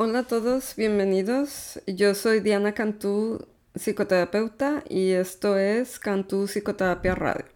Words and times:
Hola 0.00 0.20
a 0.20 0.22
todos, 0.22 0.76
bienvenidos. 0.76 1.80
Yo 1.88 2.14
soy 2.14 2.38
Diana 2.38 2.72
Cantú, 2.72 3.44
psicoterapeuta, 3.74 4.84
y 4.88 5.10
esto 5.10 5.58
es 5.58 5.98
Cantú 5.98 6.46
Psicoterapia 6.46 7.16
Radio. 7.16 7.46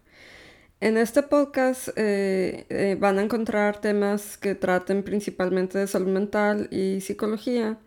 En 0.80 0.96
este 0.96 1.22
podcast 1.22 1.90
eh, 1.94 2.66
eh, 2.68 2.96
van 2.98 3.20
a 3.20 3.22
encontrar 3.22 3.80
temas 3.80 4.38
que 4.38 4.56
traten 4.56 5.04
principalmente 5.04 5.78
de 5.78 5.86
salud 5.86 6.08
mental 6.08 6.66
y 6.72 7.00
psicología. 7.00 7.78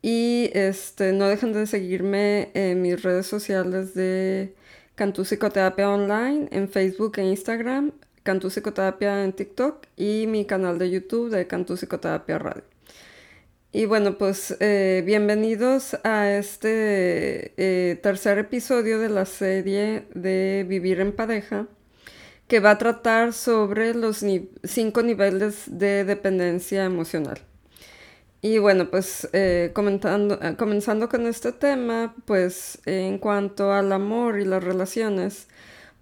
Y 0.00 0.50
este, 0.54 1.12
no 1.12 1.26
dejen 1.26 1.52
de 1.52 1.66
seguirme 1.66 2.52
en 2.54 2.82
mis 2.82 3.02
redes 3.02 3.26
sociales 3.26 3.94
de 3.94 4.54
Cantú 4.94 5.24
Psicoterapia 5.24 5.90
Online, 5.90 6.46
en 6.52 6.68
Facebook 6.68 7.18
e 7.18 7.24
Instagram, 7.24 7.90
Cantú 8.22 8.48
Psicoterapia 8.48 9.24
en 9.24 9.32
TikTok 9.32 9.86
y 9.96 10.28
mi 10.28 10.44
canal 10.44 10.78
de 10.78 10.88
YouTube 10.88 11.30
de 11.30 11.48
Cantú 11.48 11.74
Psicoterapia 11.74 12.38
Radio. 12.38 12.71
Y 13.74 13.86
bueno, 13.86 14.18
pues 14.18 14.54
eh, 14.60 15.02
bienvenidos 15.06 15.96
a 16.04 16.30
este 16.30 17.54
eh, 17.56 17.96
tercer 17.96 18.36
episodio 18.36 18.98
de 18.98 19.08
la 19.08 19.24
serie 19.24 20.04
de 20.12 20.66
Vivir 20.68 21.00
en 21.00 21.12
pareja, 21.12 21.66
que 22.48 22.60
va 22.60 22.72
a 22.72 22.78
tratar 22.78 23.32
sobre 23.32 23.94
los 23.94 24.22
cinco 24.62 25.02
niveles 25.02 25.64
de 25.68 26.04
dependencia 26.04 26.84
emocional. 26.84 27.38
Y 28.42 28.58
bueno, 28.58 28.90
pues 28.90 29.26
eh, 29.32 29.72
comenzando 29.72 31.08
con 31.08 31.26
este 31.26 31.52
tema, 31.52 32.14
pues 32.26 32.78
en 32.84 33.16
cuanto 33.16 33.72
al 33.72 33.90
amor 33.92 34.38
y 34.38 34.44
las 34.44 34.62
relaciones, 34.62 35.48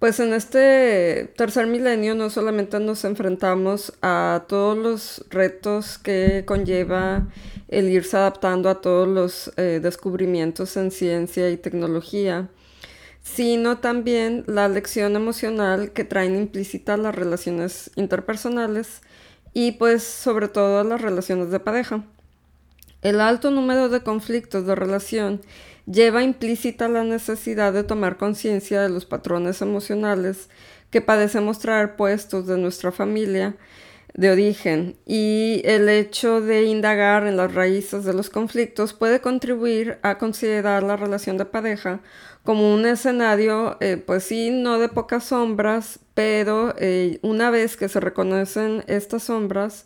pues 0.01 0.19
en 0.19 0.33
este 0.33 1.31
tercer 1.37 1.67
milenio 1.67 2.15
no 2.15 2.31
solamente 2.31 2.79
nos 2.79 3.05
enfrentamos 3.05 3.93
a 4.01 4.45
todos 4.47 4.75
los 4.75 5.25
retos 5.29 5.99
que 5.99 6.43
conlleva 6.43 7.27
el 7.67 7.87
irse 7.87 8.17
adaptando 8.17 8.67
a 8.71 8.81
todos 8.81 9.07
los 9.07 9.53
eh, 9.57 9.79
descubrimientos 9.79 10.75
en 10.75 10.89
ciencia 10.89 11.51
y 11.51 11.57
tecnología, 11.57 12.49
sino 13.21 13.77
también 13.77 14.43
la 14.47 14.67
lección 14.69 15.15
emocional 15.15 15.91
que 15.91 16.03
traen 16.03 16.35
implícita 16.35 16.97
las 16.97 17.13
relaciones 17.13 17.91
interpersonales 17.95 19.03
y 19.53 19.73
pues 19.73 20.01
sobre 20.01 20.47
todo 20.47 20.83
las 20.83 20.99
relaciones 20.99 21.51
de 21.51 21.59
pareja. 21.59 22.03
El 23.03 23.21
alto 23.21 23.51
número 23.51 23.87
de 23.87 24.01
conflictos 24.01 24.65
de 24.65 24.73
relación 24.73 25.41
lleva 25.85 26.23
implícita 26.23 26.87
la 26.87 27.03
necesidad 27.03 27.73
de 27.73 27.83
tomar 27.83 28.17
conciencia 28.17 28.81
de 28.81 28.89
los 28.89 29.05
patrones 29.05 29.61
emocionales 29.61 30.49
que 30.89 31.01
padecemos 31.01 31.59
traer 31.59 31.95
puestos 31.95 32.47
de 32.47 32.57
nuestra 32.57 32.91
familia 32.91 33.55
de 34.13 34.29
origen 34.29 34.97
y 35.05 35.61
el 35.63 35.87
hecho 35.87 36.41
de 36.41 36.63
indagar 36.65 37.25
en 37.25 37.37
las 37.37 37.53
raíces 37.53 38.03
de 38.03 38.13
los 38.13 38.29
conflictos 38.29 38.93
puede 38.93 39.21
contribuir 39.21 39.99
a 40.01 40.17
considerar 40.17 40.83
la 40.83 40.97
relación 40.97 41.37
de 41.37 41.45
pareja 41.45 42.01
como 42.43 42.73
un 42.73 42.85
escenario, 42.85 43.77
eh, 43.79 43.97
pues 43.97 44.23
sí, 44.23 44.49
no 44.49 44.79
de 44.79 44.89
pocas 44.89 45.25
sombras, 45.25 45.99
pero 46.13 46.73
eh, 46.77 47.19
una 47.21 47.51
vez 47.51 47.77
que 47.77 47.87
se 47.87 47.99
reconocen 47.99 48.83
estas 48.87 49.23
sombras, 49.23 49.85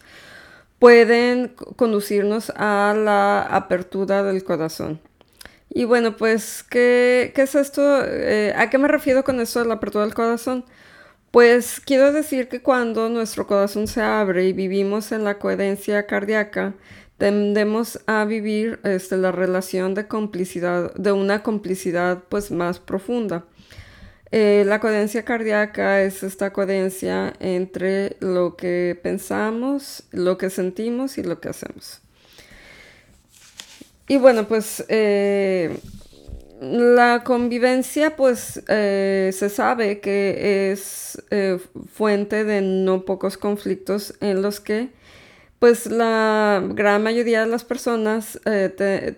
pueden 0.80 1.54
conducirnos 1.76 2.52
a 2.56 2.96
la 2.98 3.42
apertura 3.42 4.24
del 4.24 4.44
corazón. 4.44 5.00
Y 5.78 5.84
bueno, 5.84 6.16
pues, 6.16 6.64
¿qué, 6.64 7.34
qué 7.36 7.42
es 7.42 7.54
esto? 7.54 8.02
Eh, 8.06 8.54
¿A 8.56 8.70
qué 8.70 8.78
me 8.78 8.88
refiero 8.88 9.26
con 9.26 9.42
esto 9.42 9.60
de 9.60 9.66
la 9.66 9.74
apertura 9.76 10.06
del 10.06 10.14
corazón? 10.14 10.64
Pues 11.32 11.82
quiero 11.82 12.14
decir 12.14 12.48
que 12.50 12.62
cuando 12.62 13.10
nuestro 13.10 13.46
corazón 13.48 13.88
se 13.88 14.02
abre 14.02 14.46
y 14.48 14.54
vivimos 14.54 15.12
en 15.12 15.26
la 15.26 15.38
coherencia 15.40 16.08
cardíaca, 16.08 16.76
tendemos 17.18 18.00
a 18.08 18.26
vivir 18.26 18.80
este, 18.84 19.18
la 19.18 19.34
relación 19.34 19.96
de 19.96 20.08
complicidad, 20.08 20.94
de 20.96 21.12
una 21.12 21.44
complicidad 21.44 22.24
pues 22.30 22.52
más 22.52 22.80
profunda. 22.80 23.46
Eh, 24.32 24.64
la 24.66 24.80
coherencia 24.80 25.26
cardíaca 25.26 26.02
es 26.04 26.24
esta 26.24 26.54
coherencia 26.54 27.34
entre 27.40 28.18
lo 28.22 28.56
que 28.56 28.98
pensamos, 29.04 30.04
lo 30.12 30.38
que 30.38 30.50
sentimos 30.50 31.18
y 31.18 31.24
lo 31.24 31.42
que 31.42 31.50
hacemos. 31.50 32.05
Y 34.08 34.18
bueno, 34.18 34.48
pues 34.48 34.86
eh, 34.88 35.78
la 36.62 37.24
convivencia, 37.24 38.16
pues 38.16 38.64
eh, 38.68 39.32
se 39.34 39.50
sabe 39.50 40.00
que 40.00 40.72
es 40.72 41.22
eh, 41.32 41.58
fuente 41.92 42.44
de 42.44 42.62
no 42.62 43.04
pocos 43.04 43.38
conflictos 43.38 44.14
en 44.22 44.42
los 44.42 44.60
que, 44.60 44.90
pues 45.58 45.88
la 45.88 46.64
gran 46.74 47.02
mayoría 47.02 47.42
de 47.42 47.48
las 47.48 47.64
personas 47.64 48.40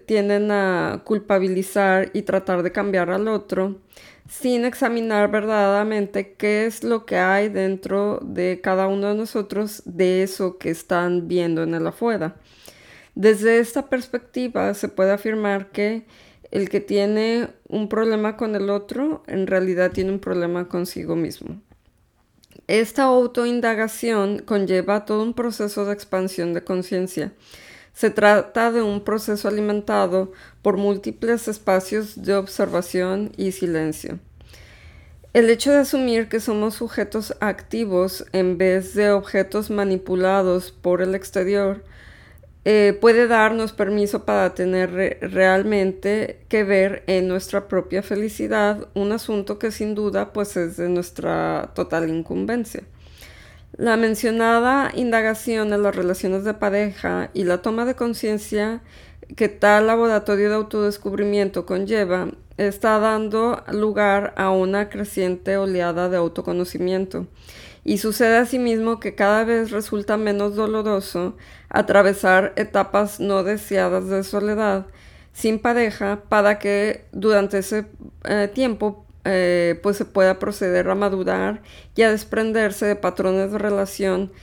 tienden 0.06 0.52
a 0.52 1.02
culpabilizar 1.04 2.12
y 2.14 2.22
tratar 2.22 2.64
de 2.64 2.72
cambiar 2.72 3.10
al 3.10 3.28
otro 3.28 3.76
sin 4.30 4.66
examinar 4.66 5.32
verdaderamente 5.32 6.34
qué 6.34 6.66
es 6.66 6.84
lo 6.84 7.06
que 7.06 7.18
hay 7.18 7.50
dentro 7.50 8.20
de 8.22 8.60
cada 8.62 8.88
uno 8.88 9.08
de 9.10 9.16
nosotros 9.16 9.82
de 9.86 10.24
eso 10.24 10.58
que 10.58 10.70
están 10.70 11.28
viendo 11.28 11.64
en 11.64 11.74
el 11.74 11.88
afuera. 11.88 12.36
Desde 13.18 13.58
esta 13.58 13.88
perspectiva 13.90 14.76
se 14.76 14.90
puede 14.90 15.12
afirmar 15.12 15.72
que 15.72 16.06
el 16.52 16.70
que 16.70 16.82
tiene 16.82 17.48
un 17.68 17.90
problema 17.90 18.38
con 18.38 18.56
el 18.56 18.70
otro 18.70 19.24
en 19.26 19.48
realidad 19.48 19.92
tiene 19.92 20.12
un 20.12 20.20
problema 20.20 20.70
consigo 20.70 21.16
mismo. 21.16 21.60
Esta 22.68 23.06
autoindagación 23.06 24.44
conlleva 24.46 25.06
todo 25.06 25.24
un 25.24 25.34
proceso 25.34 25.84
de 25.86 25.94
expansión 25.94 26.54
de 26.54 26.64
conciencia. 26.64 27.34
Se 27.92 28.12
trata 28.12 28.72
de 28.72 28.84
un 28.84 29.04
proceso 29.04 29.48
alimentado 29.48 30.32
por 30.62 30.78
múltiples 30.78 31.48
espacios 31.48 32.22
de 32.22 32.36
observación 32.36 33.32
y 33.36 33.52
silencio. 33.52 34.20
El 35.34 35.50
hecho 35.50 35.72
de 35.72 35.80
asumir 35.80 36.30
que 36.30 36.40
somos 36.40 36.76
sujetos 36.76 37.36
activos 37.40 38.28
en 38.32 38.60
vez 38.60 38.94
de 38.94 39.10
objetos 39.10 39.72
manipulados 39.72 40.72
por 40.72 41.02
el 41.02 41.16
exterior 41.16 41.84
eh, 42.66 42.98
puede 43.00 43.28
darnos 43.28 43.72
permiso 43.72 44.26
para 44.26 44.54
tener 44.54 45.20
realmente 45.22 46.42
que 46.50 46.64
ver 46.64 47.04
en 47.08 47.28
nuestra 47.28 47.68
propia 47.68 48.04
felicidad, 48.04 48.88
un 48.94 49.12
asunto 49.12 49.58
que 49.58 49.72
sin 49.72 49.96
duda 49.96 50.34
pues 50.34 50.58
es 50.58 50.78
de 50.78 50.90
nuestra 50.90 51.72
total 51.74 52.10
incumbencia. 52.10 52.84
La 53.78 53.96
mencionada 53.96 54.92
indagación 54.96 55.72
en 55.72 55.84
las 55.84 55.96
relaciones 55.96 56.44
de 56.44 56.54
pareja 56.54 57.30
y 57.34 57.44
la 57.44 57.62
toma 57.62 57.86
de 57.86 57.96
conciencia 57.96 58.82
que 59.36 59.50
tal 59.50 59.88
laboratorio 59.88 60.50
de 60.50 60.56
autodescubrimiento 60.56 61.66
conlleva 61.66 62.30
está 62.58 62.98
dando 62.98 63.64
lugar 63.72 64.34
a 64.36 64.50
una 64.50 64.90
creciente 64.90 65.58
oleada 65.58 66.10
de 66.10 66.18
autoconocimiento 66.18 67.28
y 67.88 68.00
sucede 68.00 68.36
asimismo 68.36 69.00
que 69.00 69.16
cada 69.16 69.46
vez 69.46 69.72
resulta 69.72 70.18
menos 70.18 70.56
doloroso 70.56 71.38
atravesar 71.70 72.52
etapas 72.58 73.22
no 73.22 73.46
deseadas 73.46 74.10
de 74.10 74.26
soledad 74.26 74.88
sin 75.32 75.58
pareja 75.60 76.22
para 76.28 76.60
que 76.60 77.06
durante 77.14 77.60
ese 77.60 77.86
eh, 78.26 78.52
tiempo 78.54 79.06
eh, 79.24 79.80
pues 79.82 79.96
se 79.96 80.04
pueda 80.04 80.38
proceder 80.38 80.90
a 80.90 80.96
madurar 80.96 81.62
y 81.96 82.02
a 82.02 82.12
desprenderse 82.12 82.86
de 82.86 82.98
patrones 82.98 83.54
de 83.54 83.58
relación 83.58 84.34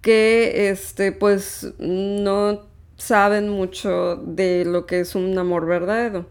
que 0.00 0.68
este 0.70 1.10
pues 1.10 1.74
no 1.80 2.62
saben 2.96 3.48
mucho 3.48 4.14
de 4.24 4.64
lo 4.64 4.86
que 4.86 5.00
es 5.00 5.16
un 5.16 5.36
amor 5.36 5.66
verdadero. 5.66 6.26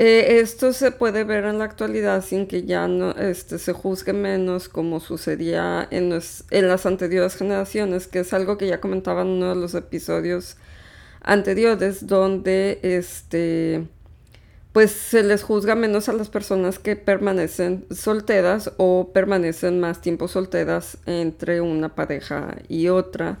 Eh, 0.00 0.38
esto 0.38 0.72
se 0.72 0.92
puede 0.92 1.24
ver 1.24 1.44
en 1.44 1.58
la 1.58 1.64
actualidad 1.64 2.24
sin 2.24 2.46
que 2.46 2.62
ya 2.62 2.86
no, 2.86 3.10
este, 3.16 3.58
se 3.58 3.72
juzgue 3.72 4.12
menos 4.12 4.68
como 4.68 5.00
sucedía 5.00 5.88
en, 5.90 6.16
en, 6.50 6.68
las 6.68 6.86
anteriores 6.86 7.34
generaciones, 7.34 8.06
que 8.06 8.20
es 8.20 8.32
algo 8.32 8.56
que 8.58 8.68
ya 8.68 8.80
comentaba 8.80 9.22
en 9.22 9.28
uno 9.28 9.48
de 9.48 9.56
los 9.56 9.74
episodios 9.74 10.56
anteriores, 11.20 12.06
donde 12.06 12.78
este, 12.82 13.88
pues 14.72 14.92
se 14.92 15.24
les 15.24 15.42
juzga 15.42 15.74
menos 15.74 16.08
a 16.08 16.12
las 16.12 16.28
personas 16.28 16.78
que 16.78 16.94
permanecen 16.94 17.84
solteras 17.90 18.70
o 18.76 19.10
permanecen 19.12 19.80
más 19.80 20.00
tiempo 20.00 20.28
solteras 20.28 20.98
entre 21.06 21.60
una 21.60 21.96
pareja 21.96 22.54
y 22.68 22.86
otra 22.86 23.40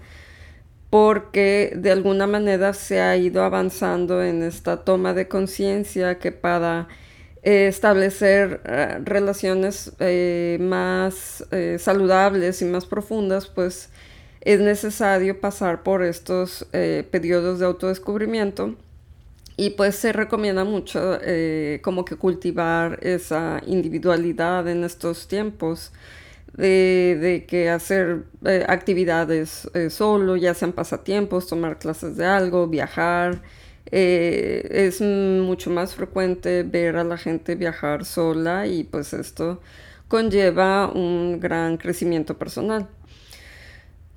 porque 0.90 1.72
de 1.76 1.90
alguna 1.90 2.26
manera 2.26 2.72
se 2.72 3.00
ha 3.00 3.16
ido 3.16 3.42
avanzando 3.42 4.22
en 4.22 4.42
esta 4.42 4.84
toma 4.84 5.12
de 5.12 5.28
conciencia 5.28 6.18
que 6.18 6.32
para 6.32 6.88
eh, 7.42 7.68
establecer 7.68 8.60
eh, 8.64 8.98
relaciones 9.04 9.92
eh, 10.00 10.58
más 10.60 11.44
saludables 11.78 12.62
y 12.62 12.64
más 12.64 12.86
profundas, 12.86 13.46
pues 13.46 13.90
es 14.40 14.60
necesario 14.60 15.40
pasar 15.40 15.82
por 15.82 16.02
estos 16.02 16.66
periodos 17.10 17.58
de 17.58 17.66
autodescubrimiento. 17.66 18.76
Y 19.56 19.70
pues 19.70 19.96
se 19.96 20.12
recomienda 20.12 20.62
mucho 20.62 21.18
como 21.82 22.04
que 22.04 22.14
cultivar 22.14 23.00
esa 23.02 23.60
individualidad 23.66 24.68
en 24.68 24.84
estos 24.84 25.26
tiempos 25.26 25.90
de, 26.58 27.44
que 27.48 27.70
hacer 27.70 28.24
eh, 28.44 28.64
actividades 28.68 29.70
eh, 29.74 29.90
solo, 29.90 30.36
ya 30.36 30.54
sean 30.54 30.72
pasatiempos, 30.72 31.46
tomar 31.46 31.78
clases 31.78 32.16
de 32.16 32.26
algo, 32.26 32.66
viajar. 32.66 33.42
Eh, 33.90 34.68
es 34.70 35.00
mucho 35.00 35.70
más 35.70 35.94
frecuente 35.94 36.62
ver 36.62 36.96
a 36.96 37.04
la 37.04 37.16
gente 37.16 37.54
viajar 37.54 38.04
sola 38.04 38.66
y 38.66 38.84
pues 38.84 39.14
esto 39.14 39.60
conlleva 40.08 40.90
un 40.92 41.40
gran 41.40 41.76
crecimiento 41.78 42.36
personal. 42.38 42.88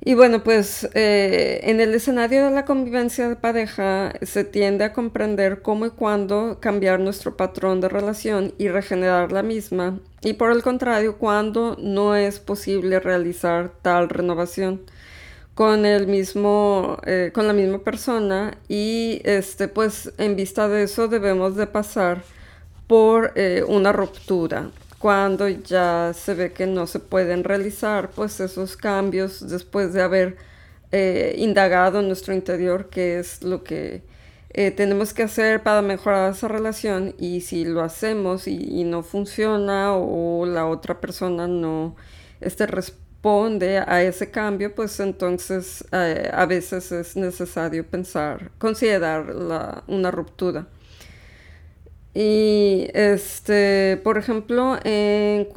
Y 0.04 0.16
bueno, 0.16 0.44
pues 0.44 0.90
eh, 0.96 1.60
en 1.64 1.80
el 1.80 1.94
escenario 1.94 2.46
de 2.46 2.52
la 2.52 2.66
convivencia 2.66 3.30
de 3.30 3.36
pareja 3.36 4.14
se 4.24 4.44
tiende 4.44 4.84
a 4.84 4.94
comprender 4.94 5.62
cómo 5.62 5.86
y 5.86 5.92
cuándo 5.92 6.58
cambiar 6.60 7.00
nuestro 7.00 7.38
patrón 7.38 7.82
de 7.82 7.90
relación 7.90 8.52
y 8.58 8.68
regenerar 8.68 9.32
la 9.32 9.44
misma, 9.44 10.00
y 10.24 10.34
por 10.34 10.52
el 10.52 10.64
contrario, 10.64 11.18
cuando 11.18 11.78
no 11.80 12.16
es 12.16 12.40
posible 12.40 13.00
realizar 13.00 13.72
tal 13.84 14.10
renovación 14.10 14.82
con 15.54 15.86
el 15.86 16.08
mismo, 16.08 16.98
eh, 17.06 17.30
con 17.32 17.46
la 17.46 17.54
misma 17.54 17.80
persona, 17.80 18.58
y 18.68 19.22
este, 19.24 19.68
pues 19.68 20.12
en 20.18 20.36
vista 20.36 20.68
de 20.68 20.84
eso 20.84 21.10
debemos 21.10 21.56
de 21.56 21.68
pasar 21.68 22.24
por 22.88 23.34
eh, 23.36 23.64
una 23.68 23.92
ruptura 23.92 24.72
cuando 25.02 25.50
ya 25.50 26.14
se 26.14 26.36
ve 26.36 26.54
que 26.54 26.68
no 26.68 26.86
se 26.86 27.00
pueden 27.00 27.44
realizar 27.44 28.12
pues 28.12 28.40
esos 28.40 28.78
cambios 28.78 29.48
después 29.50 29.94
de 29.94 30.04
haber 30.04 30.38
eh, 30.92 31.34
indagado 31.38 32.02
en 32.02 32.08
nuestro 32.08 32.36
interior 32.36 32.90
qué 32.90 33.18
es 33.18 33.42
lo 33.42 33.64
que 33.64 34.04
eh, 34.52 34.70
tenemos 34.70 35.14
que 35.14 35.24
hacer 35.24 35.64
para 35.64 35.82
mejorar 35.82 36.32
esa 36.32 36.48
relación 36.48 37.16
y 37.18 37.42
si 37.42 37.66
lo 37.66 37.82
hacemos 37.82 38.48
y, 38.48 38.84
no 38.84 39.02
funciona 39.02 39.96
o 39.96 40.46
la 40.46 40.68
otra 40.68 41.00
persona 41.02 41.48
no 41.48 41.96
este, 42.42 42.68
responde 42.68 43.80
a 43.80 44.04
ese 44.04 44.30
cambio, 44.30 44.76
pues 44.76 45.00
entonces 45.00 45.86
eh, 45.92 46.30
a 46.34 46.46
veces 46.46 46.92
es 46.92 47.16
necesario 47.16 47.88
pensar, 47.88 48.52
considerar 48.60 49.34
una 49.88 50.12
ruptura. 50.12 50.68
Y 52.14 52.90
este, 52.94 54.00
por 54.04 54.18
ejemplo, 54.18 54.78
en, 54.84 55.48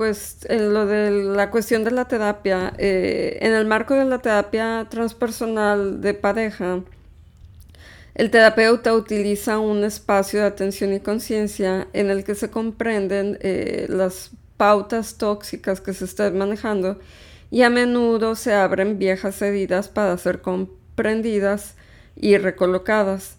lo 0.72 0.86
de 0.86 1.10
la 1.10 1.50
cuestión 1.50 1.82
de 1.82 1.90
la 1.90 2.06
terapia, 2.06 2.72
eh, 2.78 3.38
en 3.40 3.52
el 3.52 3.66
marco 3.66 3.94
de 3.94 4.04
la 4.04 4.18
terapia 4.18 4.86
transpersonal 4.88 6.00
de 6.00 6.14
pareja, 6.14 6.80
el 8.14 8.30
terapeuta 8.30 8.94
utiliza 8.94 9.58
un 9.58 9.82
espacio 9.82 10.40
de 10.40 10.46
atención 10.46 10.92
y 10.92 11.00
conciencia 11.00 11.88
en 11.92 12.10
el 12.10 12.22
que 12.22 12.36
se 12.36 12.48
comprenden 12.50 13.38
eh, 13.40 13.86
las 13.88 14.30
pautas 14.56 15.18
tóxicas 15.18 15.80
que 15.80 15.92
se 15.92 16.04
están 16.04 16.38
manejando 16.38 17.00
y 17.50 17.62
a 17.62 17.70
menudo 17.70 18.36
se 18.36 18.54
abren 18.54 18.98
viejas 18.98 19.42
heridas 19.42 19.88
para 19.88 20.16
ser 20.18 20.40
comprendidas 20.40 21.74
y 22.14 22.38
recolocadas. 22.38 23.36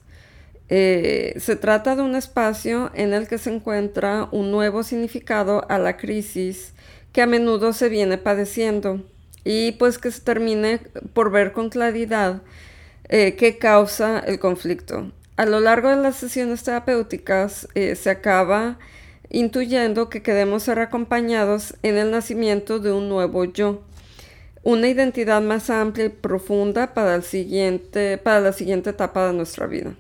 Eh, 0.70 1.36
se 1.38 1.56
trata 1.56 1.96
de 1.96 2.02
un 2.02 2.16
espacio 2.16 2.92
en 2.96 3.14
el 3.14 3.28
que 3.28 3.38
se 3.38 3.54
encuentra 3.54 4.28
un 4.32 4.52
nuevo 4.52 4.84
significado 4.84 5.66
a 5.70 5.78
la 5.78 5.98
crisis 5.98 6.74
que 7.12 7.22
a 7.22 7.28
menudo 7.28 7.72
se 7.72 7.88
viene 7.88 8.18
padeciendo 8.18 9.02
y 9.44 9.74
pues 9.74 10.00
que 10.00 10.12
se 10.12 10.22
termine 10.22 10.80
por 11.14 11.32
ver 11.32 11.54
con 11.54 11.70
claridad 11.70 12.42
eh, 13.10 13.36
qué 13.36 13.58
causa 13.58 14.20
el 14.20 14.40
conflicto. 14.40 15.12
A 15.38 15.46
lo 15.46 15.60
largo 15.60 15.90
de 15.90 15.98
las 15.98 16.16
sesiones 16.16 16.64
terapéuticas 16.64 17.68
eh, 17.76 17.96
se 17.96 18.10
acaba 18.10 18.80
intuyendo 19.30 20.10
que 20.10 20.24
queremos 20.24 20.64
ser 20.64 20.80
acompañados 20.80 21.76
en 21.84 21.98
el 21.98 22.10
nacimiento 22.10 22.80
de 22.80 22.92
un 22.92 23.10
nuevo 23.10 23.46
yo, 23.46 23.84
una 24.64 24.88
identidad 24.88 25.42
más 25.42 25.70
amplia 25.70 26.06
y 26.06 26.10
profunda 26.10 26.94
para, 26.94 27.16
el 27.16 27.24
siguiente, 27.24 28.18
para 28.18 28.40
la 28.40 28.54
siguiente 28.54 28.90
etapa 28.92 29.28
de 29.28 29.34
nuestra 29.34 29.68
vida. 29.68 29.96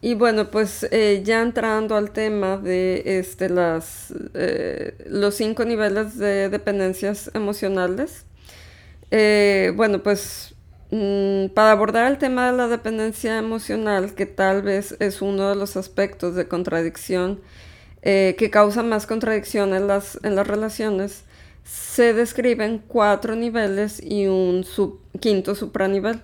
Y 0.00 0.14
bueno, 0.14 0.50
pues 0.50 0.86
eh, 0.92 1.22
ya 1.24 1.42
entrando 1.42 1.96
al 1.96 2.12
tema 2.12 2.56
de 2.56 3.02
este, 3.18 3.48
las, 3.48 4.14
eh, 4.34 4.94
los 5.08 5.34
cinco 5.34 5.64
niveles 5.64 6.16
de 6.18 6.48
dependencias 6.48 7.30
emocionales, 7.34 8.24
eh, 9.10 9.72
bueno, 9.74 10.02
pues 10.02 10.54
mm, 10.92 11.48
para 11.48 11.72
abordar 11.72 12.10
el 12.12 12.18
tema 12.18 12.50
de 12.50 12.56
la 12.56 12.68
dependencia 12.68 13.38
emocional, 13.38 14.14
que 14.14 14.26
tal 14.26 14.62
vez 14.62 14.96
es 15.00 15.20
uno 15.20 15.48
de 15.50 15.56
los 15.56 15.76
aspectos 15.76 16.34
de 16.36 16.46
contradicción 16.48 17.40
que 18.02 18.48
causa 18.50 18.82
más 18.82 19.06
contradicción 19.06 19.74
en 19.74 19.86
las, 19.86 20.18
en 20.22 20.34
las 20.34 20.46
relaciones, 20.46 21.24
se 21.64 22.14
describen 22.14 22.82
cuatro 22.88 23.36
niveles 23.36 24.02
y 24.02 24.26
un 24.26 24.64
sub, 24.64 25.00
quinto 25.20 25.54
supranivel. 25.54 26.22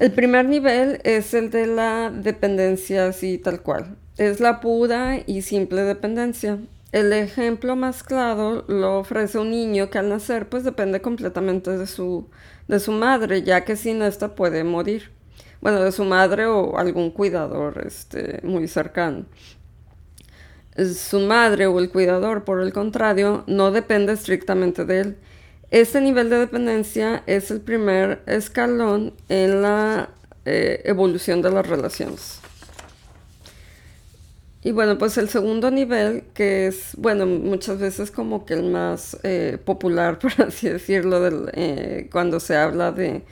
El 0.00 0.12
primer 0.12 0.46
nivel 0.46 0.98
es 1.04 1.34
el 1.34 1.50
de 1.50 1.66
la 1.66 2.10
dependencia 2.10 3.08
así 3.08 3.36
tal 3.36 3.60
cual. 3.60 3.98
Es 4.16 4.40
la 4.40 4.60
pura 4.60 5.18
y 5.26 5.42
simple 5.42 5.82
dependencia. 5.82 6.58
El 6.90 7.12
ejemplo 7.12 7.76
más 7.76 8.02
claro 8.02 8.64
lo 8.66 8.98
ofrece 9.00 9.38
un 9.38 9.50
niño 9.50 9.90
que 9.90 9.98
al 9.98 10.08
nacer 10.08 10.48
pues 10.48 10.64
depende 10.64 11.02
completamente 11.02 11.76
de 11.76 11.86
su, 11.86 12.30
de 12.66 12.80
su 12.80 12.92
madre, 12.92 13.42
ya 13.42 13.66
que 13.66 13.76
sin 13.76 14.00
esta 14.00 14.34
puede 14.34 14.64
morir. 14.64 15.10
Bueno, 15.60 15.82
de 15.82 15.92
su 15.92 16.04
madre 16.04 16.46
o 16.46 16.78
algún 16.78 17.10
cuidador 17.10 17.84
este, 17.86 18.40
muy 18.42 18.68
cercano. 18.68 19.26
Su 20.94 21.20
madre 21.20 21.66
o 21.66 21.78
el 21.78 21.90
cuidador, 21.90 22.44
por 22.44 22.62
el 22.62 22.72
contrario, 22.72 23.44
no 23.46 23.70
depende 23.70 24.14
estrictamente 24.14 24.86
de 24.86 25.00
él 25.00 25.16
este 25.70 26.00
nivel 26.00 26.30
de 26.30 26.38
dependencia 26.38 27.22
es 27.26 27.50
el 27.50 27.60
primer 27.60 28.22
escalón 28.26 29.14
en 29.28 29.62
la 29.62 30.10
eh, 30.44 30.82
evolución 30.84 31.42
de 31.42 31.50
las 31.50 31.66
relaciones. 31.66 32.40
Y 34.62 34.72
bueno, 34.72 34.98
pues 34.98 35.16
el 35.16 35.28
segundo 35.28 35.70
nivel, 35.70 36.24
que 36.34 36.66
es, 36.66 36.94
bueno, 36.98 37.24
muchas 37.24 37.78
veces 37.78 38.10
como 38.10 38.44
que 38.44 38.54
el 38.54 38.64
más 38.64 39.16
eh, 39.22 39.58
popular, 39.64 40.18
por 40.20 40.32
así 40.42 40.68
decirlo, 40.68 41.20
eh, 41.54 42.08
cuando 42.12 42.40
se 42.40 42.56
habla 42.56 42.92
de, 42.92 43.22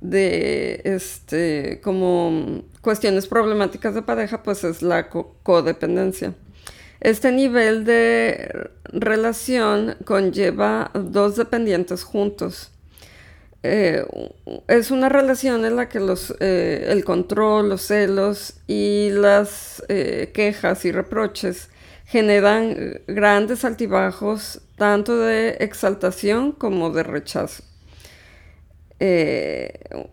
de, 0.00 0.80
este, 0.84 1.80
como 1.82 2.62
cuestiones 2.80 3.26
problemáticas 3.26 3.94
de 3.94 4.02
pareja, 4.02 4.42
pues 4.42 4.64
es 4.64 4.82
la 4.82 5.08
codependencia. 5.10 6.34
Este 7.00 7.30
nivel 7.30 7.84
de 7.84 8.70
relación 8.84 9.96
conlleva 10.04 10.90
dos 10.94 11.36
dependientes 11.36 12.04
juntos. 12.04 12.72
Eh, 13.62 14.04
es 14.68 14.90
una 14.90 15.08
relación 15.08 15.64
en 15.64 15.76
la 15.76 15.88
que 15.88 15.98
los, 15.98 16.34
eh, 16.40 16.86
el 16.88 17.04
control, 17.04 17.68
los 17.70 17.82
celos 17.82 18.60
y 18.66 19.10
las 19.10 19.82
eh, 19.88 20.30
quejas 20.32 20.84
y 20.84 20.92
reproches 20.92 21.68
generan 22.04 23.00
grandes 23.08 23.64
altibajos 23.64 24.60
tanto 24.76 25.18
de 25.18 25.56
exaltación 25.60 26.52
como 26.52 26.90
de 26.90 27.02
rechazo. 27.02 27.64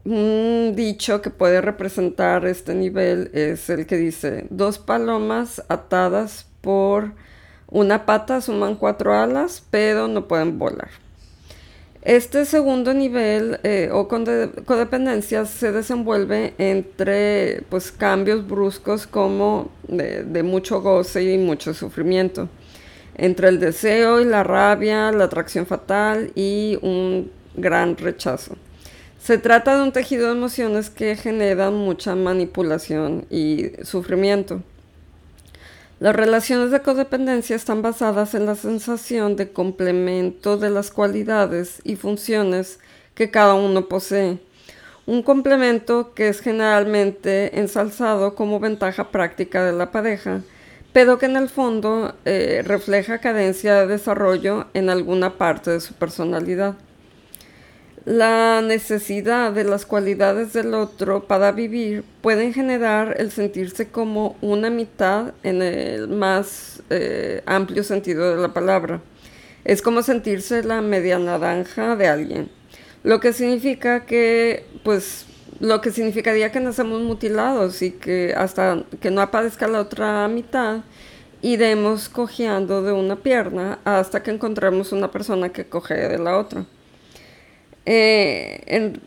un 0.03 0.73
dicho 0.75 1.21
que 1.21 1.29
puede 1.29 1.61
representar 1.61 2.45
este 2.45 2.73
nivel 2.73 3.29
es 3.33 3.69
el 3.69 3.85
que 3.85 3.97
dice, 3.97 4.47
dos 4.49 4.79
palomas 4.79 5.63
atadas 5.69 6.47
por 6.63 7.11
una 7.67 8.05
pata 8.05 8.41
suman 8.41 8.75
cuatro 8.75 9.13
alas, 9.13 9.63
pero 9.69 10.07
no 10.07 10.27
pueden 10.27 10.57
volar. 10.57 10.89
Este 12.01 12.45
segundo 12.45 12.93
nivel 12.93 13.59
eh, 13.63 13.89
o 13.91 14.07
codependencia 14.09 15.45
se 15.45 15.71
desenvuelve 15.71 16.53
entre 16.57 17.63
pues, 17.69 17.91
cambios 17.91 18.45
bruscos 18.45 19.07
como 19.07 19.71
de, 19.87 20.43
mucho 20.43 20.81
goce 20.81 21.23
y 21.23 21.37
mucho 21.37 21.73
sufrimiento, 21.73 22.49
entre 23.15 23.47
el 23.47 23.59
deseo 23.59 24.19
y 24.19 24.25
la 24.25 24.43
rabia, 24.43 25.11
la 25.11 25.25
atracción 25.25 25.65
fatal 25.65 26.31
y 26.35 26.77
un 26.81 27.31
gran 27.55 27.95
rechazo. 27.95 28.55
Se 29.17 29.37
trata 29.37 29.77
de 29.77 29.83
un 29.83 29.93
tejido 29.93 30.25
de 30.25 30.33
emociones 30.33 30.89
que 30.89 31.15
generan 31.15 31.73
mucha 31.73 32.15
manipulación 32.15 33.25
y 33.29 33.71
sufrimiento. 33.83 34.61
Las 36.03 36.17
relaciones 36.17 36.69
de 36.71 36.81
codependencia 36.81 37.55
están 37.55 37.81
basadas 37.81 38.35
en 38.35 38.45
la 38.45 38.55
sensación 38.55 39.37
de 39.37 39.53
complemento 39.53 40.57
de 40.57 40.69
las 40.69 40.91
cualidades 40.91 41.79
y 41.85 41.95
funciones 41.95 42.79
que 43.15 43.31
cada 43.31 43.53
uno 43.53 43.87
posee. 43.87 44.37
Un 45.05 45.23
complemento 45.23 46.13
que 46.13 46.27
es 46.27 46.41
generalmente 46.41 47.57
ensalzado 47.57 48.35
como 48.35 48.59
ventaja 48.59 49.11
práctica 49.11 49.63
de 49.63 49.71
la 49.71 49.93
pareja, 49.93 50.41
pero 50.91 51.19
que 51.19 51.27
en 51.27 51.37
el 51.37 51.47
fondo 51.47 52.13
eh, 52.25 52.63
refleja 52.65 53.19
cadencia 53.19 53.75
de 53.75 53.87
desarrollo 53.87 54.67
en 54.73 54.89
alguna 54.89 55.37
parte 55.37 55.71
de 55.71 55.79
su 55.79 55.93
personalidad. 55.93 56.75
La 58.05 58.61
necesidad 58.61 59.53
de 59.53 59.63
las 59.63 59.85
cualidades 59.85 60.51
del 60.51 60.73
otro 60.73 61.25
para 61.25 61.53
vivir 61.53 62.03
pueden 62.21 62.53
generar 62.53 63.15
el 63.17 63.31
sentirse 63.31 63.87
como 63.87 64.35
una 64.41 64.69
mitad 64.69 65.33
en 65.41 65.61
el 65.61 66.09
más 66.09 66.83
eh, 66.89 67.41
amplio 67.45 67.81
sentido 67.85 68.35
de 68.35 68.41
la 68.41 68.53
palabra. 68.53 69.01
Es 69.63 69.81
como 69.81 70.03
sentirse 70.03 70.63
la 70.63 70.81
media 70.81 71.17
naranja 71.17 71.95
de 71.95 72.07
alguien. 72.07 72.49
Lo 73.03 73.21
que 73.21 73.31
significa 73.31 74.05
que, 74.05 74.65
pues, 74.83 75.25
lo 75.61 75.79
que 75.79 75.91
significaría 75.91 76.51
que 76.51 76.59
nacemos 76.59 77.01
mutilados 77.01 77.81
y 77.81 77.91
que 77.91 78.33
hasta 78.35 78.83
que 78.99 79.11
no 79.11 79.21
aparezca 79.21 79.69
la 79.69 79.79
otra 79.79 80.27
mitad, 80.27 80.81
iremos 81.41 82.09
cojeando 82.09 82.83
de 82.83 82.91
una 82.91 83.15
pierna 83.15 83.79
hasta 83.85 84.21
que 84.23 84.31
encontremos 84.31 84.91
una 84.91 85.09
persona 85.09 85.49
que 85.49 85.69
coge 85.69 85.93
de 85.93 86.17
la 86.17 86.37
otra. 86.37 86.65
Eh, 87.85 88.63
en, 88.67 89.01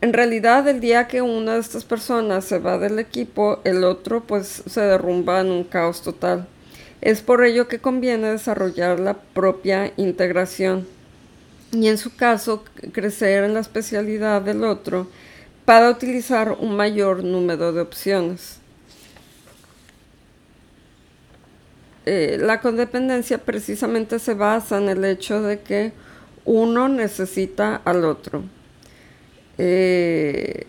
en, 0.00 0.12
realidad, 0.12 0.68
el 0.68 0.80
día 0.80 1.08
que 1.08 1.22
una 1.22 1.54
de 1.54 1.60
estas 1.60 1.84
personas 1.84 2.44
se 2.44 2.58
va 2.58 2.78
del 2.78 2.98
equipo, 2.98 3.60
el 3.64 3.84
otro 3.84 4.22
pues 4.22 4.62
se 4.66 4.80
derrumba 4.80 5.40
en 5.40 5.50
un 5.50 5.64
caos 5.64 6.02
total. 6.02 6.46
Es 7.00 7.22
por 7.22 7.44
ello 7.44 7.66
que 7.68 7.78
conviene 7.78 8.30
desarrollar 8.30 9.00
la 9.00 9.14
propia 9.14 9.92
integración 9.96 10.86
y 11.72 11.88
en 11.88 11.98
su 11.98 12.14
caso 12.14 12.64
crecer 12.92 13.44
en 13.44 13.54
la 13.54 13.60
especialidad 13.60 14.42
del 14.42 14.64
otro 14.64 15.08
para 15.64 15.90
utilizar 15.90 16.56
un 16.58 16.76
mayor 16.76 17.22
número 17.22 17.72
de 17.72 17.80
opciones. 17.80 18.58
Eh, 22.06 22.38
la 22.40 22.60
codependencia 22.60 23.38
precisamente 23.38 24.18
se 24.18 24.34
basa 24.34 24.78
en 24.78 24.88
el 24.88 25.04
hecho 25.04 25.42
de 25.42 25.60
que 25.60 25.92
uno 26.44 26.88
necesita 26.88 27.76
al 27.84 28.04
otro. 28.04 28.42
Eh, 29.58 30.66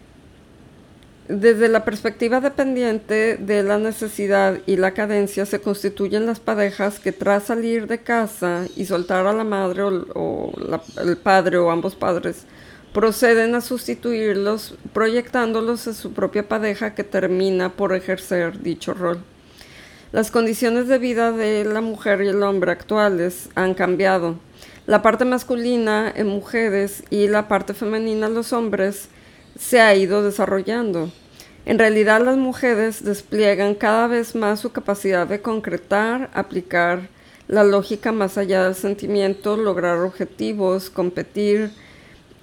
desde 1.32 1.70
la 1.70 1.86
perspectiva 1.86 2.42
dependiente 2.42 3.38
de 3.38 3.64
la 3.64 3.78
necesidad 3.78 4.60
y 4.66 4.76
la 4.76 4.92
cadencia 4.92 5.46
se 5.46 5.62
constituyen 5.62 6.26
las 6.26 6.42
parejas 6.42 7.00
que 7.00 7.14
tras 7.14 7.44
salir 7.44 7.88
de 7.88 8.00
casa 8.00 8.66
y 8.76 8.84
soltar 8.84 9.26
a 9.28 9.34
la 9.34 9.46
madre 9.46 9.84
o, 9.84 10.52
el 11.02 11.18
padre 11.18 11.58
o 11.58 11.72
ambos 11.72 11.96
padres 11.96 12.46
proceden 12.94 13.56
a 13.56 13.62
sustituirlos 13.62 14.76
proyectándolos 14.92 15.88
en 15.88 15.94
su 15.94 16.12
propia 16.12 16.50
pareja 16.50 16.94
que 16.94 17.06
termina 17.06 17.70
por 17.70 17.96
ejercer 17.96 18.62
dicho 18.62 18.94
rol. 18.94 19.20
Las 20.12 20.30
condiciones 20.30 20.90
de 20.90 20.98
vida 20.98 21.32
de 21.32 21.64
la 21.64 21.80
mujer 21.80 22.22
y 22.22 22.28
el 22.28 22.44
hombre 22.44 22.72
actuales 22.72 23.50
han 23.56 23.74
cambiado. 23.74 24.36
La 24.92 25.02
parte 25.02 25.24
masculina 25.24 26.12
en 26.14 26.28
mujeres 26.28 27.04
y 27.10 27.30
la 27.30 27.48
parte 27.48 27.74
femenina 27.74 28.28
en 28.28 28.34
los 28.34 28.52
hombres 28.52 29.08
se 29.58 29.80
ha 29.80 29.96
ido 29.96 30.22
desarrollando. 30.22 31.10
En 31.66 31.80
realidad 31.80 32.22
las 32.22 32.36
mujeres 32.36 33.02
despliegan 33.02 33.74
cada 33.74 34.08
vez 34.08 34.36
más 34.36 34.60
su 34.60 34.74
capacidad 34.74 35.26
de 35.26 35.42
concretar, 35.42 36.30
aplicar 36.34 37.08
la 37.48 37.64
lógica 37.64 38.12
más 38.12 38.38
allá 38.38 38.66
del 38.66 38.76
sentimiento, 38.76 39.56
lograr 39.56 39.98
objetivos, 40.00 40.90
competir, 40.90 41.72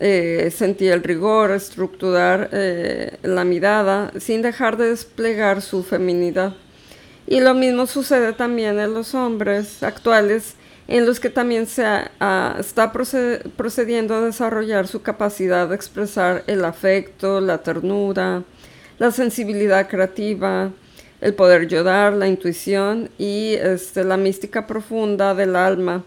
eh, 0.01 0.51
sentir 0.51 0.93
el 0.93 1.03
rigor, 1.03 1.51
estructurar 1.51 2.49
eh, 2.53 3.19
la 3.25 3.45
mirada, 3.45 4.11
sin 4.19 4.41
dejar 4.41 4.79
de 4.79 4.89
desplegar 4.89 5.61
su 5.61 5.83
feminidad. 5.83 6.55
Y 7.27 7.41
lo 7.41 7.53
mismo 7.53 7.87
sucede 7.87 8.33
también 8.33 8.79
en 8.79 8.95
los 8.95 9.15
hombres 9.15 9.83
actuales, 9.83 10.55
en 10.89 11.05
los 11.05 11.21
que 11.21 11.29
también 11.29 11.67
se 11.67 11.85
está 12.59 12.93
procediendo 12.93 14.15
a 14.15 14.23
desarrollar 14.23 14.89
su 14.89 15.03
capacidad 15.03 15.69
de 15.69 15.75
expresar 15.75 16.45
el 16.47 16.65
afecto, 16.65 17.43
la 17.43 17.59
ternura, 17.59 18.43
la 18.99 19.11
sensibilidad 19.11 19.87
creativa, 19.87 20.73
el 21.21 21.35
poder 21.35 21.63
ayudar, 21.63 22.15
la 22.15 22.27
intuición 22.27 23.11
y 23.19 23.55
este, 23.55 24.03
la 24.03 24.17
mística 24.17 24.67
profunda 24.67 25.35
del 25.35 25.57
alma 25.57 26.05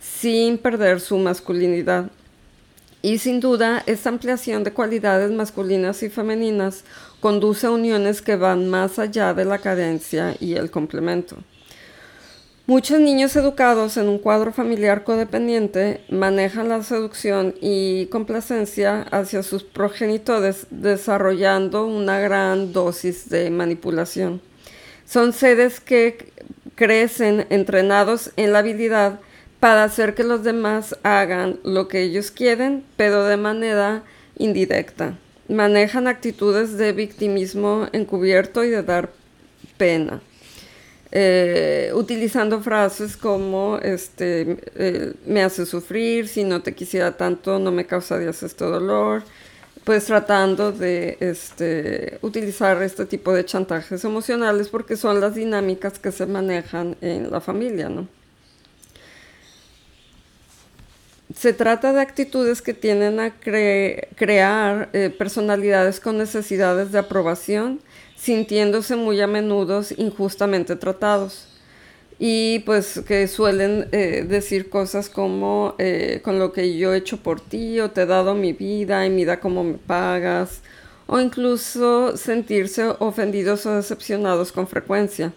sin 0.00 0.58
perder 0.58 1.00
su 1.00 1.16
masculinidad. 1.16 2.10
Y 3.02 3.18
sin 3.18 3.38
duda, 3.38 3.84
esta 3.86 4.08
ampliación 4.08 4.64
de 4.64 4.72
cualidades 4.72 5.30
masculinas 5.30 6.02
y 6.02 6.10
femeninas 6.10 6.84
conduce 7.20 7.66
a 7.66 7.70
uniones 7.70 8.20
que 8.20 8.34
van 8.34 8.68
más 8.68 8.98
allá 8.98 9.32
de 9.32 9.44
la 9.44 9.58
cadencia 9.58 10.34
y 10.40 10.54
el 10.54 10.70
complemento. 10.70 11.36
Muchos 12.66 12.98
niños 12.98 13.36
educados 13.36 13.98
en 13.98 14.08
un 14.08 14.18
cuadro 14.18 14.50
familiar 14.50 15.04
codependiente 15.04 16.00
manejan 16.08 16.70
la 16.70 16.82
seducción 16.82 17.54
y 17.60 18.06
complacencia 18.06 19.02
hacia 19.10 19.42
sus 19.42 19.62
progenitores 19.62 20.66
desarrollando 20.70 21.84
una 21.84 22.20
gran 22.20 22.72
dosis 22.72 23.28
de 23.28 23.50
manipulación. 23.50 24.40
Son 25.04 25.34
seres 25.34 25.78
que 25.78 26.32
crecen 26.74 27.46
entrenados 27.50 28.30
en 28.38 28.54
la 28.54 28.60
habilidad 28.60 29.20
para 29.60 29.84
hacer 29.84 30.14
que 30.14 30.24
los 30.24 30.42
demás 30.42 30.96
hagan 31.02 31.60
lo 31.64 31.86
que 31.86 32.00
ellos 32.00 32.30
quieren, 32.30 32.82
pero 32.96 33.26
de 33.26 33.36
manera 33.36 34.04
indirecta. 34.38 35.18
Manejan 35.50 36.06
actitudes 36.06 36.78
de 36.78 36.92
victimismo 36.92 37.88
encubierto 37.92 38.64
y 38.64 38.70
de 38.70 38.82
dar 38.82 39.10
pena. 39.76 40.22
Eh, 41.16 41.92
utilizando 41.94 42.60
frases 42.60 43.16
como 43.16 43.78
este, 43.78 44.58
eh, 44.74 45.12
me 45.26 45.44
hace 45.44 45.64
sufrir, 45.64 46.26
si 46.26 46.42
no 46.42 46.60
te 46.60 46.74
quisiera 46.74 47.16
tanto 47.16 47.60
no 47.60 47.70
me 47.70 47.86
causarías 47.86 48.42
este 48.42 48.64
dolor, 48.64 49.22
pues 49.84 50.06
tratando 50.06 50.72
de 50.72 51.16
este, 51.20 52.18
utilizar 52.20 52.82
este 52.82 53.06
tipo 53.06 53.32
de 53.32 53.44
chantajes 53.44 54.04
emocionales 54.04 54.68
porque 54.68 54.96
son 54.96 55.20
las 55.20 55.36
dinámicas 55.36 56.00
que 56.00 56.10
se 56.10 56.26
manejan 56.26 56.96
en 57.00 57.30
la 57.30 57.40
familia, 57.40 57.88
¿no? 57.88 58.08
Se 61.32 61.52
trata 61.52 61.92
de 61.92 62.00
actitudes 62.00 62.60
que 62.60 62.74
tienden 62.74 63.20
a 63.20 63.34
crear 63.38 64.88
eh, 64.92 65.14
personalidades 65.16 66.00
con 66.00 66.18
necesidades 66.18 66.90
de 66.90 66.98
aprobación, 66.98 67.80
sintiéndose 68.24 68.96
muy 68.96 69.20
a 69.20 69.26
menudo 69.26 69.82
injustamente 69.98 70.76
tratados. 70.76 71.46
Y 72.18 72.60
pues 72.60 73.02
que 73.06 73.28
suelen 73.28 73.88
eh, 73.92 74.24
decir 74.26 74.70
cosas 74.70 75.10
como 75.10 75.74
eh, 75.78 76.20
con 76.24 76.38
lo 76.38 76.52
que 76.52 76.78
yo 76.78 76.94
he 76.94 76.98
hecho 76.98 77.18
por 77.18 77.40
ti 77.40 77.80
o 77.80 77.90
te 77.90 78.02
he 78.02 78.06
dado 78.06 78.34
mi 78.34 78.54
vida 78.54 79.04
y 79.04 79.10
mira 79.10 79.40
cómo 79.40 79.62
me 79.62 79.74
pagas 79.74 80.62
o 81.06 81.20
incluso 81.20 82.16
sentirse 82.16 82.84
ofendidos 82.98 83.66
o 83.66 83.76
decepcionados 83.76 84.52
con 84.52 84.68
frecuencia. 84.68 85.34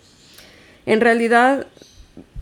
En 0.85 1.01
realidad 1.01 1.67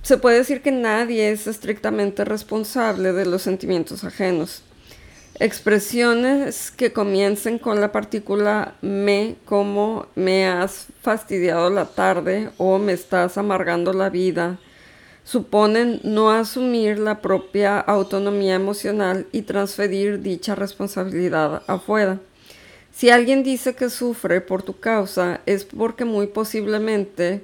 se 0.04 0.18
puede 0.18 0.38
decir 0.38 0.62
que 0.62 0.72
nadie 0.72 1.32
es 1.32 1.48
estrictamente 1.48 2.24
responsable 2.24 3.14
de 3.14 3.26
los 3.26 3.42
sentimientos 3.42 4.04
ajenos. 4.04 4.62
Expresiones 5.40 6.72
que 6.72 6.94
comiencen 6.94 7.60
con 7.60 7.82
la 7.82 7.92
partícula 7.92 8.76
me 8.82 9.36
como 9.44 10.08
me 10.16 10.48
has 10.48 10.88
fastidiado 11.02 11.70
la 11.70 11.86
tarde 11.86 12.52
o 12.58 12.78
me 12.78 12.94
estás 12.94 13.38
amargando 13.38 13.92
la 13.92 14.10
vida 14.10 14.58
suponen 15.26 16.00
no 16.04 16.32
asumir 16.32 17.00
la 17.00 17.20
propia 17.20 17.80
autonomía 17.80 18.56
emocional 18.56 19.26
y 19.32 19.42
transferir 19.42 20.22
dicha 20.22 20.56
responsabilidad 20.56 21.64
afuera. 21.68 22.20
Si 22.94 23.10
alguien 23.10 23.44
dice 23.44 23.76
que 23.76 23.90
sufre 23.90 24.40
por 24.40 24.64
tu 24.64 24.80
causa 24.80 25.42
es 25.46 25.66
porque 25.66 26.06
muy 26.06 26.28
posiblemente 26.28 27.44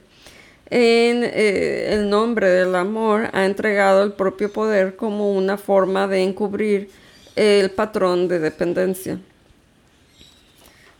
en 0.69 1.25
eh, 1.25 1.93
el 1.93 2.09
nombre 2.09 2.49
del 2.49 2.75
amor 2.75 3.29
ha 3.33 3.45
entregado 3.45 4.03
el 4.03 4.13
propio 4.13 4.53
poder 4.53 4.95
como 4.95 5.33
una 5.33 5.57
forma 5.57 6.07
de 6.07 6.23
encubrir 6.23 6.89
el 7.35 7.71
patrón 7.71 8.27
de 8.27 8.39
dependencia. 8.39 9.19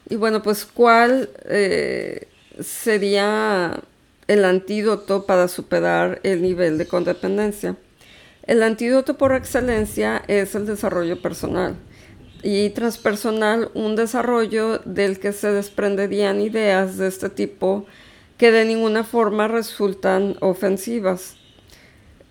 Y 0.10 0.16
bueno, 0.16 0.42
pues 0.42 0.66
¿cuál 0.66 1.30
eh, 1.46 2.28
sería 2.60 3.80
el 4.28 4.46
antídoto 4.46 5.26
para 5.26 5.48
superar 5.48 6.20
el 6.24 6.42
nivel 6.42 6.78
de 6.78 6.88
codependencia? 6.88 7.78
El 8.44 8.64
antídoto 8.64 9.18
por 9.18 9.34
excelencia 9.34 10.24
es 10.28 10.56
el 10.56 10.66
desarrollo 10.66 11.22
personal 11.22 11.76
y 12.44 12.72
transpersonal, 12.72 13.70
un 13.74 13.96
desarrollo 13.96 14.80
del 14.80 15.20
que 15.20 15.32
se 15.32 15.52
desprenderían 15.52 16.42
ideas 16.42 16.98
de 16.98 17.08
este 17.08 17.30
tipo 17.30 17.86
que 18.38 18.52
de 18.52 18.66
ninguna 18.66 19.04
forma 19.04 19.48
resultan 19.48 20.36
ofensivas. 20.40 21.36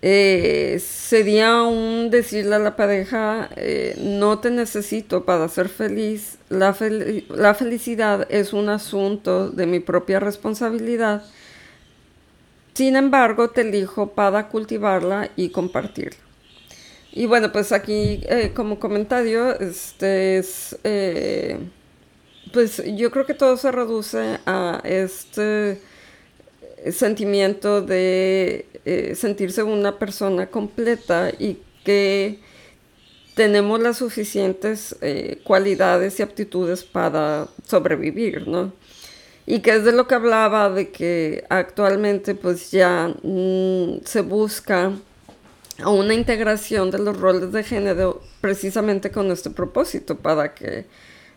Eh, 0.03 0.81
sería 0.83 1.61
un 1.61 2.09
decirle 2.09 2.55
a 2.55 2.59
la 2.59 2.75
pareja, 2.75 3.49
eh, 3.55 3.95
no 3.99 4.39
te 4.39 4.49
necesito 4.49 5.25
para 5.25 5.47
ser 5.47 5.69
feliz, 5.69 6.39
la, 6.49 6.75
la 7.29 7.53
felicidad 7.53 8.25
es 8.31 8.51
un 8.51 8.69
asunto 8.69 9.51
de 9.51 9.67
mi 9.67 9.79
propia 9.79 10.19
responsabilidad, 10.19 11.23
sin 12.73 12.95
embargo 12.95 13.51
te 13.51 13.61
elijo 13.61 14.13
para 14.13 14.47
cultivarla 14.47 15.29
y 15.35 15.49
compartirla. 15.49 16.17
Y 17.11 17.27
bueno, 17.27 17.51
pues 17.51 17.71
aquí 17.71 18.21
eh, 18.23 18.53
como 18.55 18.79
comentario, 18.79 19.59
este 19.59 20.37
es, 20.39 20.79
pues 22.51 22.81
yo 22.95 23.11
creo 23.11 23.27
que 23.27 23.35
todo 23.35 23.55
se 23.55 23.71
reduce 23.71 24.39
a 24.47 24.81
este 24.83 25.79
sentimiento 26.91 27.81
de 27.81 28.65
eh, 28.85 29.13
sentirse 29.15 29.63
una 29.63 29.99
persona 29.99 30.47
completa 30.47 31.31
y 31.37 31.59
que 31.83 32.39
tenemos 33.35 33.79
las 33.79 33.97
suficientes 33.97 34.95
eh, 35.01 35.39
cualidades 35.43 36.19
y 36.19 36.23
aptitudes 36.23 36.83
para 36.83 37.47
sobrevivir, 37.65 38.47
¿no? 38.47 38.73
Y 39.45 39.59
que 39.59 39.75
es 39.75 39.83
de 39.83 39.91
lo 39.91 40.07
que 40.07 40.15
hablaba, 40.15 40.69
de 40.69 40.91
que 40.91 41.43
actualmente 41.49 42.35
pues 42.35 42.71
ya 42.71 43.13
mm, 43.23 44.01
se 44.05 44.21
busca 44.21 44.91
una 45.85 46.13
integración 46.13 46.91
de 46.91 46.99
los 46.99 47.19
roles 47.19 47.51
de 47.51 47.63
género 47.63 48.21
precisamente 48.39 49.11
con 49.11 49.31
este 49.31 49.49
propósito, 49.49 50.17
para 50.17 50.53
que 50.53 50.85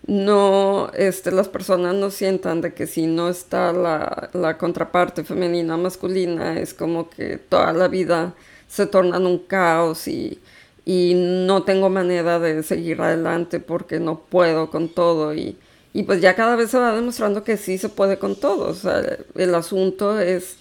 no 0.06 0.90
este, 0.94 1.30
las 1.30 1.49
personas 1.49 1.94
no 1.94 2.11
sientan 2.11 2.61
de 2.61 2.75
que 2.75 2.87
si 2.87 3.06
no 3.06 3.28
está 3.28 3.73
la, 3.73 4.30
la 4.34 4.58
contraparte 4.58 5.25
femenina 5.25 5.76
masculina 5.76 6.58
es 6.61 6.75
como 6.75 7.08
que 7.11 7.38
toda 7.38 7.73
la 7.73 7.88
vida 7.88 8.34
se 8.68 8.87
torna 8.87 9.18
un 9.18 9.38
caos 9.38 10.08
y, 10.08 10.40
y 10.84 11.14
no 11.14 11.62
tengo 11.64 11.88
manera 11.90 12.38
de 12.38 12.62
seguir 12.62 13.00
adelante 13.00 13.61
porque 13.61 14.00
no 14.00 14.20
puedo 14.20 14.70
con 14.70 14.88
todo 14.90 15.34
y, 15.34 15.56
y 15.92 16.02
pues 16.02 16.20
ya 16.20 16.34
cada 16.34 16.56
vez 16.56 16.70
se 16.70 16.78
va 16.78 16.94
demostrando 16.94 17.44
que 17.44 17.56
sí 17.56 17.78
se 17.78 17.88
puede 17.88 18.18
con 18.18 18.37
todo. 18.37 18.68
O 18.70 18.75
sea, 18.75 19.02
el 19.37 19.54
asunto 19.54 20.20
es 20.20 20.58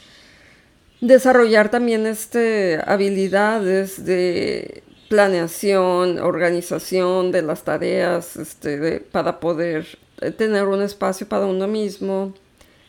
desarrollar 1.01 1.69
también 1.69 2.05
este, 2.05 2.79
habilidades 2.85 4.05
de 4.05 4.83
planeación, 5.13 6.17
organización 6.17 7.31
de 7.31 7.43
las 7.43 7.63
tareas 7.63 8.35
este, 8.35 8.99
para 8.99 9.39
poder 9.39 9.85
eh, 10.21 10.31
tener 10.31 10.63
un 10.63 10.81
espacio 10.81 11.29
para 11.29 11.45
uno 11.45 11.67
mismo, 11.67 12.33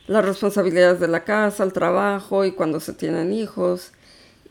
las 0.07 0.25
responsabilidades 0.25 1.00
de 1.00 1.09
la 1.09 1.23
casa, 1.25 1.64
el 1.64 1.75
trabajo 1.75 2.47
y 2.47 2.52
cuando 2.52 2.81
se 2.81 2.95
tienen 2.95 3.31
hijos. 3.35 3.93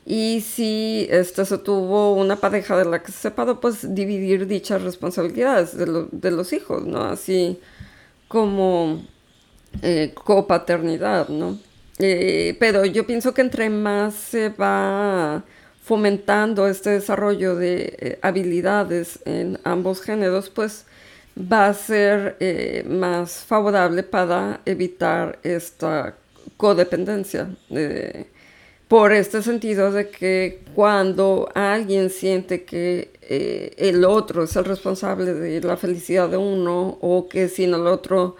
Y 0.06 0.42
si 0.42 1.08
este, 1.10 1.44
se 1.44 1.58
tuvo 1.58 2.14
una 2.14 2.36
pareja 2.36 2.76
de 2.76 2.84
la 2.84 3.02
que 3.02 3.10
se 3.10 3.18
separó, 3.18 3.58
pues 3.58 3.92
dividir 3.92 4.46
dichas 4.46 4.82
responsabilidades 4.82 5.76
de, 5.76 6.06
de 6.12 6.30
los 6.30 6.52
hijos, 6.52 6.84
¿no? 6.86 7.02
Así 7.02 7.58
como 8.28 9.02
eh, 9.82 10.12
copaternidad, 10.14 11.28
¿no? 11.28 11.58
Eh, 11.98 12.56
pero 12.60 12.84
yo 12.84 13.04
pienso 13.04 13.34
que 13.34 13.40
entre 13.40 13.68
más 13.68 14.14
se 14.14 14.50
va 14.50 15.42
fomentando 15.84 16.66
este 16.66 16.90
desarrollo 16.90 17.54
de 17.54 17.96
eh, 17.98 18.18
habilidades 18.22 19.20
en 19.26 19.60
ambos 19.64 20.00
géneros, 20.00 20.50
pues 20.50 20.86
va 21.36 21.66
a 21.66 21.74
ser 21.74 22.36
más 22.88 23.44
favorable 23.44 24.02
para 24.02 24.60
evitar 24.64 25.38
esta 25.42 26.14
codependencia 26.56 27.48
por 28.88 29.12
este 29.12 29.42
sentido 29.42 29.90
de 29.90 30.08
que 30.08 30.62
cuando 30.74 31.48
alguien 31.54 32.10
siente 32.10 32.64
que 32.64 33.10
eh, 33.22 33.74
el 33.78 34.04
otro 34.04 34.44
es 34.44 34.54
el 34.56 34.64
responsable 34.64 35.34
de 35.34 35.60
la 35.62 35.76
felicidad 35.76 36.28
de 36.28 36.36
uno 36.36 36.98
o 37.00 37.28
que 37.28 37.48
sin 37.48 37.74
el 37.74 37.86
otro 37.86 38.36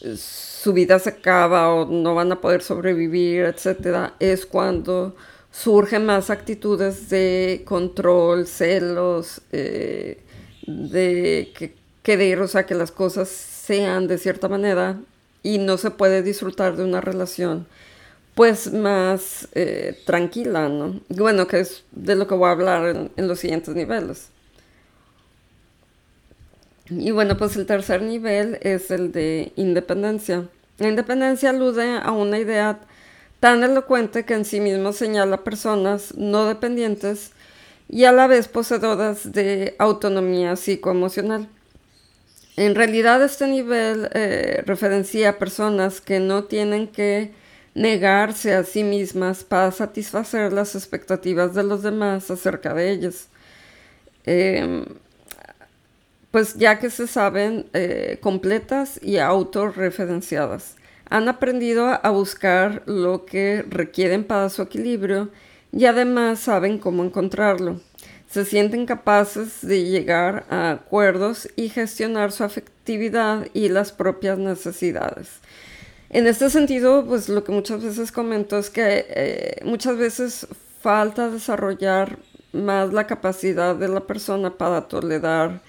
eh, 0.00 0.16
su 0.16 0.72
vida 0.72 0.98
se 0.98 1.10
acaba 1.10 1.72
o 1.74 1.86
no 1.86 2.14
van 2.14 2.32
a 2.32 2.40
poder 2.40 2.62
sobrevivir, 2.62 3.44
etcétera, 3.44 4.14
es 4.18 4.46
cuando 4.46 5.14
surgen 5.52 6.06
más 6.06 6.30
actitudes 6.30 7.10
de 7.10 7.62
control, 7.64 8.46
celos, 8.46 9.42
eh, 9.52 10.18
de 10.66 11.52
que, 11.56 11.74
querer, 12.02 12.40
o 12.40 12.48
sea, 12.48 12.66
que 12.66 12.74
las 12.74 12.90
cosas 12.90 13.28
sean 13.28 14.08
de 14.08 14.18
cierta 14.18 14.48
manera 14.48 14.98
y 15.42 15.58
no 15.58 15.76
se 15.76 15.90
puede 15.90 16.22
disfrutar 16.22 16.76
de 16.76 16.84
una 16.84 17.00
relación 17.00 17.66
pues 18.34 18.72
más 18.72 19.48
eh, 19.52 19.98
tranquila, 20.06 20.68
¿no? 20.68 21.00
Bueno, 21.10 21.46
que 21.46 21.60
es 21.60 21.84
de 21.92 22.14
lo 22.16 22.26
que 22.26 22.34
voy 22.34 22.48
a 22.48 22.52
hablar 22.52 23.10
en, 23.14 23.28
los 23.28 23.38
siguientes 23.38 23.74
niveles. 23.74 24.28
Y 26.88 27.10
bueno, 27.10 27.36
pues 27.36 27.56
el 27.56 27.66
tercer 27.66 28.00
nivel 28.00 28.58
es 28.62 28.90
el 28.90 29.12
de 29.12 29.52
independencia. 29.56 30.48
La 30.78 30.88
independencia 30.88 31.50
alude 31.50 31.98
a 31.98 32.10
una 32.10 32.38
idea 32.38 32.80
tan 33.42 33.64
elocuente 33.64 34.24
que 34.24 34.34
en 34.34 34.44
sí 34.44 34.60
mismo 34.60 34.92
señala 34.92 35.42
personas 35.42 36.14
no 36.16 36.46
dependientes 36.46 37.32
y 37.88 38.04
a 38.04 38.12
la 38.12 38.28
vez 38.28 38.46
poseedoras 38.46 39.32
de 39.32 39.74
autonomía 39.80 40.54
psicoemocional. 40.54 41.48
En 42.56 42.76
realidad 42.76 43.20
este 43.20 43.48
nivel 43.48 44.08
eh, 44.14 44.62
referencia 44.64 45.30
a 45.30 45.38
personas 45.38 46.00
que 46.00 46.20
no 46.20 46.44
tienen 46.44 46.86
que 46.86 47.32
negarse 47.74 48.54
a 48.54 48.62
sí 48.62 48.84
mismas 48.84 49.42
para 49.42 49.72
satisfacer 49.72 50.52
las 50.52 50.76
expectativas 50.76 51.52
de 51.52 51.64
los 51.64 51.82
demás 51.82 52.30
acerca 52.30 52.72
de 52.74 52.92
ellas. 52.92 53.26
Em, 54.24 54.84
pues 56.30 56.54
ya 56.54 56.78
que 56.78 56.90
se 56.90 57.08
saben 57.08 57.66
eh, 57.72 58.18
completas 58.22 59.00
y 59.02 59.18
autorreferenciadas. 59.18 60.76
Han 61.12 61.28
aprendido 61.28 61.88
a 62.02 62.08
buscar 62.08 62.82
lo 62.86 63.26
que 63.26 63.66
requieren 63.68 64.24
para 64.24 64.48
su 64.48 64.62
equilibrio 64.62 65.28
y 65.70 65.84
además 65.84 66.40
saben 66.40 66.78
cómo 66.78 67.04
encontrarlo. 67.04 67.82
Se 68.30 68.46
sienten 68.46 68.86
capaces 68.86 69.58
de 69.60 69.84
llegar 69.84 70.46
a 70.48 70.70
acuerdos 70.70 71.50
y 71.54 71.68
gestionar 71.68 72.32
su 72.32 72.44
afectividad 72.44 73.46
y 73.52 73.68
las 73.68 73.92
propias 73.92 74.38
necesidades. 74.38 75.28
En 76.08 76.26
este 76.26 76.48
sentido, 76.48 77.04
pues 77.04 77.28
lo 77.28 77.44
que 77.44 77.52
muchas 77.52 77.84
veces 77.84 78.10
comento 78.10 78.56
es 78.56 78.70
que 78.70 79.04
eh, 79.10 79.56
muchas 79.66 79.98
veces 79.98 80.46
falta 80.80 81.28
desarrollar 81.28 82.20
más 82.54 82.90
la 82.90 83.06
capacidad 83.06 83.76
de 83.76 83.88
la 83.88 84.06
persona 84.06 84.56
para 84.56 84.88
tolerar 84.88 85.60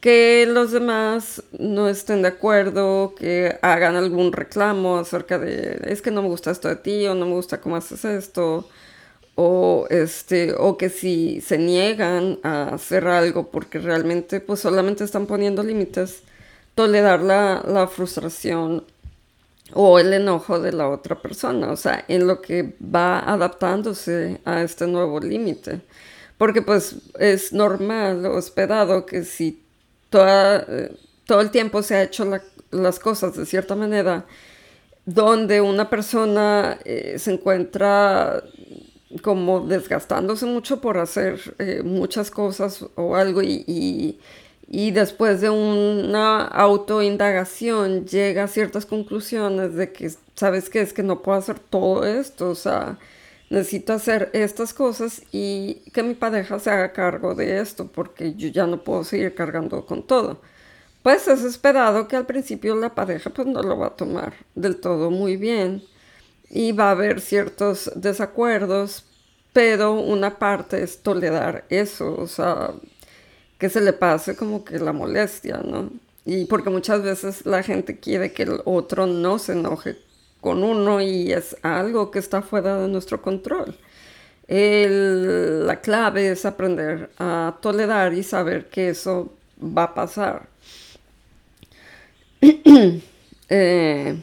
que 0.00 0.46
los 0.46 0.72
demás 0.72 1.42
no 1.58 1.88
estén 1.88 2.22
de 2.22 2.28
acuerdo, 2.28 3.14
que 3.16 3.58
hagan 3.62 3.96
algún 3.96 4.32
reclamo 4.32 4.98
acerca 4.98 5.38
de 5.38 5.80
es 5.86 6.02
que 6.02 6.10
no 6.10 6.22
me 6.22 6.28
gusta 6.28 6.50
esto 6.50 6.68
de 6.68 6.76
ti 6.76 7.06
o 7.06 7.14
no 7.14 7.26
me 7.26 7.32
gusta 7.32 7.60
cómo 7.60 7.76
haces 7.76 8.04
esto 8.06 8.68
o 9.34 9.86
este 9.90 10.54
o 10.58 10.78
que 10.78 10.88
si 10.88 11.40
se 11.42 11.58
niegan 11.58 12.38
a 12.42 12.74
hacer 12.74 13.06
algo 13.08 13.50
porque 13.50 13.78
realmente 13.78 14.40
pues 14.40 14.60
solamente 14.60 15.04
están 15.04 15.26
poniendo 15.26 15.62
límites, 15.62 16.22
tolerar 16.74 17.20
la, 17.22 17.62
la 17.66 17.86
frustración 17.86 18.84
o 19.74 19.98
el 19.98 20.12
enojo 20.14 20.60
de 20.60 20.72
la 20.72 20.88
otra 20.88 21.20
persona, 21.20 21.70
o 21.70 21.76
sea, 21.76 22.04
en 22.08 22.26
lo 22.26 22.40
que 22.42 22.74
va 22.82 23.20
adaptándose 23.20 24.40
a 24.44 24.62
este 24.62 24.86
nuevo 24.86 25.20
límite. 25.20 25.80
Porque 26.38 26.62
pues 26.62 26.96
es 27.18 27.52
normal 27.52 28.24
o 28.26 28.38
esperado 28.38 29.06
que 29.06 29.24
si 29.24 29.62
todo 30.10 31.40
el 31.40 31.50
tiempo 31.50 31.82
se 31.82 31.94
ha 31.96 32.02
hecho 32.02 32.28
las 32.70 32.98
cosas 32.98 33.36
de 33.36 33.46
cierta 33.46 33.74
manera, 33.74 34.26
donde 35.06 35.60
una 35.60 35.88
persona 35.88 36.78
eh, 36.84 37.16
se 37.18 37.32
encuentra 37.32 38.42
como 39.22 39.60
desgastándose 39.60 40.46
mucho 40.46 40.80
por 40.80 40.98
hacer 40.98 41.54
eh, 41.58 41.82
muchas 41.84 42.30
cosas 42.30 42.84
o 42.94 43.16
algo 43.16 43.42
y 43.42 44.18
y 44.72 44.92
después 44.92 45.40
de 45.40 45.50
una 45.50 46.44
autoindagación 46.44 48.06
llega 48.06 48.44
a 48.44 48.48
ciertas 48.48 48.86
conclusiones 48.86 49.74
de 49.74 49.92
que, 49.92 50.12
¿sabes 50.36 50.70
qué? 50.70 50.80
Es 50.80 50.92
que 50.92 51.02
no 51.02 51.22
puedo 51.22 51.36
hacer 51.38 51.58
todo 51.58 52.06
esto, 52.06 52.50
o 52.50 52.54
sea, 52.54 52.96
necesito 53.50 53.92
hacer 53.92 54.30
estas 54.32 54.72
cosas 54.72 55.22
y 55.32 55.82
que 55.92 56.02
mi 56.02 56.14
pareja 56.14 56.58
se 56.60 56.70
haga 56.70 56.92
cargo 56.92 57.34
de 57.34 57.60
esto 57.60 57.88
porque 57.92 58.34
yo 58.34 58.48
ya 58.48 58.66
no 58.66 58.82
puedo 58.82 59.04
seguir 59.04 59.34
cargando 59.34 59.84
con 59.84 60.06
todo. 60.06 60.40
Pues 61.02 61.28
es 61.28 61.44
esperado 61.44 62.08
que 62.08 62.16
al 62.16 62.26
principio 62.26 62.76
la 62.76 62.94
pareja 62.94 63.30
pues 63.30 63.46
no 63.48 63.62
lo 63.62 63.78
va 63.78 63.88
a 63.88 63.96
tomar 63.96 64.34
del 64.54 64.76
todo 64.80 65.10
muy 65.10 65.36
bien 65.36 65.82
y 66.48 66.72
va 66.72 66.88
a 66.88 66.90
haber 66.92 67.20
ciertos 67.20 67.90
desacuerdos, 67.96 69.04
pero 69.52 69.94
una 69.94 70.38
parte 70.38 70.82
es 70.82 71.02
tolerar 71.02 71.64
eso, 71.70 72.16
o 72.16 72.26
sea, 72.26 72.72
que 73.58 73.68
se 73.70 73.80
le 73.80 73.92
pase 73.92 74.36
como 74.36 74.64
que 74.64 74.78
la 74.78 74.92
molestia, 74.92 75.58
¿no? 75.64 75.90
Y 76.24 76.44
porque 76.46 76.70
muchas 76.70 77.02
veces 77.02 77.46
la 77.46 77.62
gente 77.62 77.98
quiere 77.98 78.32
que 78.32 78.44
el 78.44 78.60
otro 78.64 79.06
no 79.06 79.38
se 79.38 79.52
enoje 79.52 79.96
con 80.40 80.62
uno 80.64 81.00
y 81.00 81.32
es 81.32 81.56
algo 81.62 82.10
que 82.10 82.18
está 82.18 82.42
fuera 82.42 82.80
de 82.80 82.88
nuestro 82.88 83.20
control. 83.22 83.76
la 84.48 85.80
clave 85.80 86.30
es 86.30 86.44
aprender 86.44 87.10
a 87.18 87.56
tolerar 87.60 88.14
y 88.14 88.22
saber 88.22 88.66
que 88.68 88.90
eso 88.90 89.32
va 89.60 89.84
a 89.84 89.94
pasar. 89.94 90.48
eh, 93.48 94.16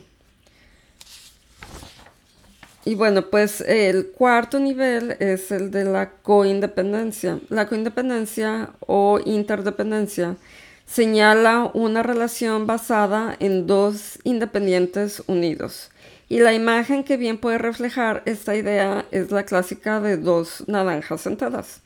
y 2.87 2.95
bueno, 2.95 3.29
pues 3.29 3.61
el 3.61 4.07
cuarto 4.11 4.59
nivel 4.59 5.17
es 5.19 5.51
el 5.51 5.71
de 5.71 5.83
la 5.83 6.11
coindependencia. 6.11 7.39
La 7.49 7.67
coindependencia 7.67 8.71
o 8.79 9.19
interdependencia 9.25 10.37
señala 10.85 11.69
una 11.73 12.01
relación 12.01 12.65
basada 12.65 13.35
en 13.39 13.67
dos 13.67 14.19
independientes 14.23 15.21
unidos. 15.27 15.91
Y 16.29 16.39
la 16.39 16.53
imagen 16.53 17.03
que 17.03 17.17
bien 17.17 17.37
puede 17.37 17.57
reflejar 17.57 18.21
esta 18.25 18.55
idea 18.55 19.05
es 19.11 19.31
la 19.31 19.43
clásica 19.43 20.01
de 20.01 20.17
dos 20.17 20.63
naranjas 20.67 21.21
sentadas. 21.21 21.81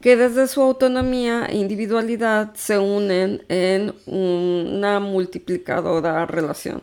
que 0.00 0.16
desde 0.16 0.48
su 0.48 0.60
autonomía 0.60 1.46
e 1.46 1.56
individualidad 1.56 2.52
se 2.54 2.78
unen 2.78 3.42
en 3.48 3.94
una 4.04 5.00
multiplicadora 5.00 6.26
relación. 6.26 6.82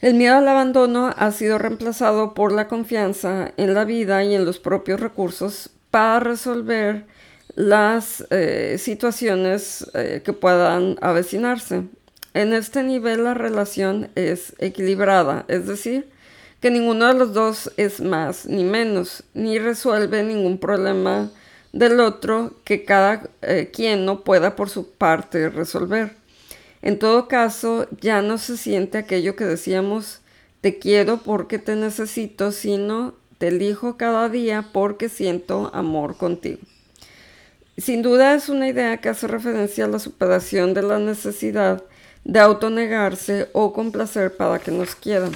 El 0.00 0.14
miedo 0.14 0.36
al 0.36 0.46
abandono 0.46 1.12
ha 1.16 1.32
sido 1.32 1.58
reemplazado 1.58 2.34
por 2.34 2.52
la 2.52 2.68
confianza 2.68 3.52
en 3.56 3.74
la 3.74 3.84
vida 3.84 4.22
y 4.22 4.36
en 4.36 4.44
los 4.44 4.60
propios 4.60 5.00
recursos 5.00 5.70
para 5.90 6.20
resolver 6.20 7.04
las 7.56 8.24
eh, 8.30 8.76
situaciones 8.78 9.90
eh, 9.94 10.22
que 10.24 10.32
puedan 10.32 10.96
avecinarse. 11.00 11.82
En 12.38 12.52
este 12.52 12.84
nivel 12.84 13.24
la 13.24 13.34
relación 13.34 14.12
es 14.14 14.54
equilibrada, 14.60 15.44
es 15.48 15.66
decir, 15.66 16.08
que 16.60 16.70
ninguno 16.70 17.08
de 17.08 17.14
los 17.14 17.34
dos 17.34 17.72
es 17.76 18.00
más 18.00 18.46
ni 18.46 18.62
menos, 18.62 19.24
ni 19.34 19.58
resuelve 19.58 20.22
ningún 20.22 20.58
problema 20.58 21.32
del 21.72 21.98
otro 21.98 22.52
que 22.62 22.84
cada 22.84 23.28
eh, 23.42 23.72
quien 23.74 24.04
no 24.04 24.20
pueda 24.20 24.54
por 24.54 24.70
su 24.70 24.88
parte 24.88 25.48
resolver. 25.48 26.14
En 26.80 27.00
todo 27.00 27.26
caso, 27.26 27.88
ya 28.00 28.22
no 28.22 28.38
se 28.38 28.56
siente 28.56 28.98
aquello 28.98 29.34
que 29.34 29.44
decíamos 29.44 30.20
te 30.60 30.78
quiero 30.78 31.16
porque 31.16 31.58
te 31.58 31.74
necesito, 31.74 32.52
sino 32.52 33.14
te 33.38 33.48
elijo 33.48 33.96
cada 33.96 34.28
día 34.28 34.70
porque 34.72 35.08
siento 35.08 35.72
amor 35.74 36.16
contigo. 36.16 36.60
Sin 37.76 38.00
duda 38.02 38.36
es 38.36 38.48
una 38.48 38.68
idea 38.68 38.98
que 38.98 39.08
hace 39.08 39.26
referencia 39.26 39.86
a 39.86 39.88
la 39.88 39.98
superación 39.98 40.72
de 40.72 40.82
la 40.82 41.00
necesidad 41.00 41.82
de 42.24 42.40
autonegarse 42.40 43.48
o 43.52 43.72
complacer 43.72 44.36
para 44.36 44.58
que 44.58 44.70
nos 44.70 44.94
quieran. 44.94 45.32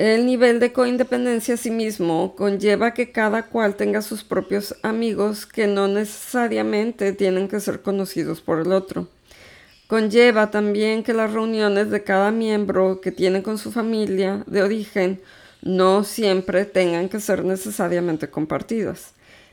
El 0.00 0.24
nivel 0.24 0.60
de 0.60 0.72
coindependencia 0.72 1.54
a 1.54 1.58
sí 1.58 1.70
mismo 1.70 2.34
conlleva 2.34 2.94
que 2.94 3.12
cada 3.12 3.48
cual 3.48 3.76
tenga 3.76 4.00
sus 4.00 4.24
propios 4.24 4.74
amigos 4.82 5.44
que 5.44 5.66
no 5.66 5.88
necesariamente 5.88 7.12
tienen 7.12 7.48
que 7.48 7.60
ser 7.60 7.82
conocidos 7.82 8.40
por 8.40 8.60
el 8.60 8.72
otro. 8.72 9.08
Conlleva 9.88 10.50
también 10.50 11.02
que 11.02 11.12
las 11.12 11.32
reuniones 11.32 11.90
de 11.90 12.02
cada 12.02 12.30
miembro 12.30 13.02
que 13.02 13.12
tiene 13.12 13.42
con 13.42 13.58
su 13.58 13.72
familia 13.72 14.42
de 14.46 14.62
origen 14.62 15.20
no 15.60 16.02
siempre 16.04 16.64
tengan 16.64 17.10
que 17.10 17.20
ser 17.20 17.44
necesariamente 17.44 18.30
compartidas. 18.30 19.12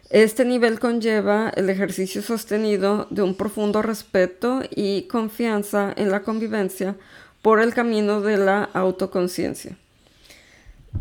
Este 0.10 0.46
nivel 0.46 0.80
conlleva 0.80 1.52
el 1.56 1.70
ejercicio 1.70 2.22
sostenido 2.22 3.08
de 3.10 3.24
un 3.24 3.36
profundo 3.36 3.82
respeto 3.82 4.62
y 4.74 5.04
confianza 5.04 5.93
en 5.98 6.12
la 6.12 6.22
convivencia 6.22 6.96
por 7.41 7.60
el 7.60 7.74
camino 7.74 8.22
de 8.22 8.38
la 8.38 8.63
autoconciencia. 8.74 9.78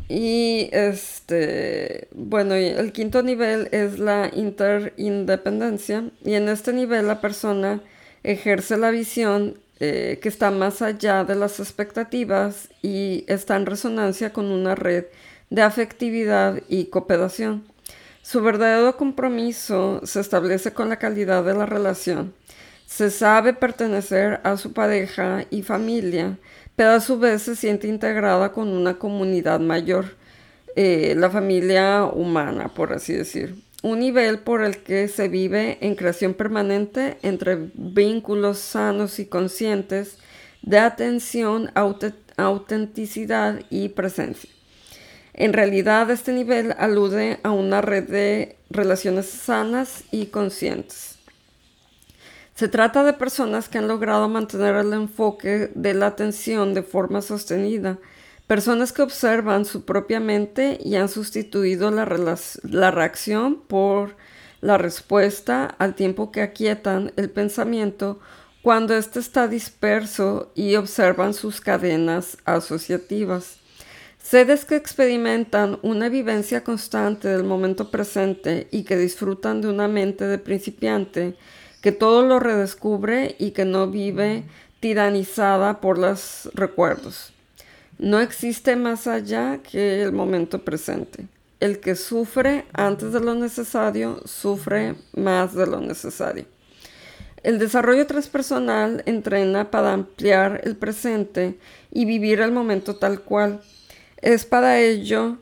Y 0.09 0.69
este, 0.73 2.09
bueno, 2.13 2.55
el 2.55 2.93
quinto 2.93 3.23
nivel 3.23 3.69
es 3.73 3.99
la 3.99 4.31
interindependencia. 4.35 6.11
Y 6.25 6.35
en 6.35 6.49
este 6.49 6.73
nivel 6.73 7.07
la 7.07 7.21
persona 7.21 7.81
ejerce 8.25 8.77
la 8.77 8.91
visión 8.91 9.57
eh, 9.79 10.19
que 10.21 10.29
está 10.29 10.51
más 10.51 10.83
allá 10.83 11.25
de 11.25 11.35
las 11.35 11.61
expectativas 11.61 12.69
y 12.83 13.25
está 13.29 13.57
en 13.57 13.67
resonancia 13.67 14.33
con 14.33 14.47
una 14.47 14.75
red 14.75 15.05
de 15.51 15.63
afectividad 15.63 16.61
y 16.69 16.87
cooperación. 16.87 17.76
Su 18.29 18.43
verdadero 18.43 18.97
compromiso 18.97 20.01
se 20.03 20.19
establece 20.19 20.73
con 20.73 20.89
la 20.89 20.99
calidad 20.99 21.45
de 21.45 21.55
la 21.55 21.65
relación. 21.65 22.35
Se 22.85 23.13
sabe 23.13 23.55
pertenecer 23.55 24.41
a 24.43 24.57
su 24.57 24.73
pareja 24.73 25.45
y 25.51 25.63
familia 25.63 26.37
pero 26.75 26.91
a 26.91 27.01
su 27.01 27.21
vez 27.21 27.43
se 27.43 27.55
siente 27.55 27.87
integrada 27.87 28.51
con 28.51 28.67
una 28.67 28.99
comunidad 28.99 29.61
mayor, 29.61 30.17
eh, 30.75 31.15
la 31.17 31.31
familia 31.31 32.03
humana, 32.03 32.75
por 32.75 32.93
así 32.93 33.13
decir. 33.13 33.63
Un 33.85 34.01
nivel 34.01 34.41
por 34.41 34.65
el 34.65 34.79
que 34.79 35.07
se 35.07 35.29
vive 35.29 35.79
en 35.81 35.95
creación 35.95 36.35
permanente 36.35 37.19
entre 37.23 37.71
vínculos 37.75 38.59
sanos 38.59 39.21
y 39.21 39.27
conscientes 39.27 40.19
de 40.63 40.81
atención, 40.81 41.71
autenticidad 42.37 43.61
y 43.71 43.91
presencia. 43.91 44.56
En 45.39 45.53
realidad, 45.53 46.11
este 46.11 46.33
nivel 46.33 46.75
alude 46.79 47.41
a 47.43 47.51
una 47.51 47.83
red 47.83 48.05
de 48.05 48.57
relaciones 48.71 49.27
sanas 49.27 50.05
y 50.11 50.27
conscientes. 50.27 51.19
Se 52.55 52.69
trata 52.69 53.05
de 53.05 53.13
personas 53.13 53.69
que 53.69 53.77
han 53.77 53.87
logrado 53.87 54.31
mantener 54.31 54.77
el 54.77 54.95
enfoque 54.95 55.71
de 55.75 55.93
la 55.93 56.07
atención 56.07 56.73
de 56.73 56.83
forma 56.83 57.21
sostenida, 57.21 57.99
personas 58.47 58.95
que 58.95 59.03
observan 59.03 59.67
su 59.67 59.85
propia 59.85 60.21
mente 60.21 60.79
y 60.83 60.95
han 60.95 61.11
sustituido 61.11 61.91
la, 61.91 62.07
reacción 62.91 63.61
por 63.61 64.17
la 64.63 64.79
respuesta 64.79 65.67
al 65.79 65.95
tiempo 65.95 66.33
que 66.33 66.41
aquietan 66.41 67.13
el 67.17 67.29
pensamiento 67.29 68.21
cuando 68.63 68.95
éste 68.95 69.19
está 69.19 69.49
disperso 69.49 70.51
y 70.55 70.77
observan 70.77 71.35
sus 71.35 71.61
cadenas 71.61 72.39
asociativas. 72.47 73.66
Sedes 74.29 74.65
que 74.65 74.75
experimentan 74.75 75.79
una 75.83 76.09
vivencia 76.09 76.65
constante 76.65 77.29
del 77.29 77.45
momento 77.45 77.93
presente 77.93 78.67
y 78.73 78.83
que 78.83 78.97
disfrutan 78.97 79.61
de 79.61 79.69
una 79.69 79.87
mente 79.87 80.25
de 80.25 80.39
principiante 80.39 81.37
que 81.81 81.93
todo 81.93 82.27
lo 82.27 82.41
redescubre 82.41 83.37
y 83.39 83.53
que 83.53 83.65
no 83.65 83.89
vive 83.89 84.43
tiranizada 84.81 85.81
por 85.81 85.97
los 85.97 86.51
recuerdos. 86.55 87.33
No 88.01 88.19
existe 88.19 88.75
más 88.75 89.07
allá 89.07 89.61
que 89.63 90.03
el 90.03 90.11
momento 90.11 90.65
presente. 90.65 91.29
El 91.61 91.79
que 91.79 91.95
sufre 91.95 92.65
antes 92.73 93.13
de 93.13 93.21
lo 93.21 93.37
necesario, 93.37 94.23
sufre 94.25 94.97
más 95.15 95.55
de 95.55 95.69
lo 95.69 95.81
necesario. 95.81 96.47
El 97.45 97.61
desarrollo 97.61 98.09
transpersonal 98.09 99.05
entrena 99.07 99.71
para 99.71 99.93
ampliar 99.93 100.63
el 100.65 100.75
presente 100.75 101.61
y 101.93 102.07
vivir 102.07 102.41
el 102.41 102.51
momento 102.51 102.97
tal 102.97 103.21
cual. 103.21 103.61
Es 104.27 104.45
para 104.45 104.81
ello 104.81 105.37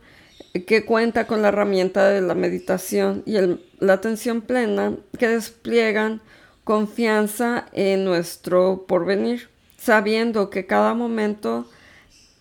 que 0.66 0.84
cuenta 0.84 1.26
con 1.26 1.40
la 1.40 1.48
herramienta 1.48 2.10
de 2.10 2.20
la 2.20 2.34
meditación 2.34 3.22
y 3.24 3.38
la 3.78 3.94
atención 3.94 4.42
plena 4.42 4.94
que 5.18 5.26
despliegan 5.26 6.20
confianza 6.64 7.64
en 7.72 8.04
nuestro 8.04 8.84
porvenir, 8.86 9.48
sabiendo 9.78 10.50
que 10.50 10.66
cada 10.66 10.92
momento 10.92 11.66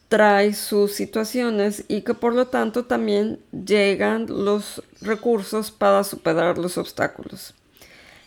trae 0.09 0.53
sus 0.53 0.91
situaciones 0.91 1.85
y 1.87 2.01
que 2.01 2.13
por 2.13 2.35
lo 2.35 2.47
tanto 2.47 2.83
también 2.83 3.39
llegan 3.53 4.25
los 4.27 4.83
recursos 4.99 5.71
para 5.71 6.03
superar 6.03 6.57
los 6.57 6.77
obstáculos. 6.77 7.53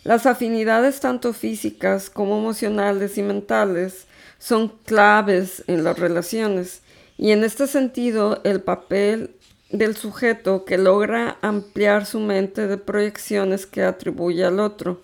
Las 0.04 0.24
afinidades 0.24 1.00
tanto 1.00 1.34
físicas 1.34 2.08
como 2.08 2.38
emocionales 2.38 3.18
y 3.18 3.22
mentales 3.22 4.06
son 4.38 4.68
claves 4.86 5.62
en 5.66 5.84
las 5.84 5.98
relaciones 5.98 6.80
y 7.18 7.30
en 7.30 7.44
este 7.44 7.66
sentido 7.66 8.40
el 8.44 8.60
papel 8.60 9.34
del 9.70 9.96
sujeto 9.96 10.64
que 10.64 10.78
logra 10.78 11.38
ampliar 11.42 12.06
su 12.06 12.20
mente 12.20 12.66
de 12.66 12.78
proyecciones 12.78 13.66
que 13.66 13.82
atribuye 13.82 14.44
al 14.44 14.60
otro 14.60 15.00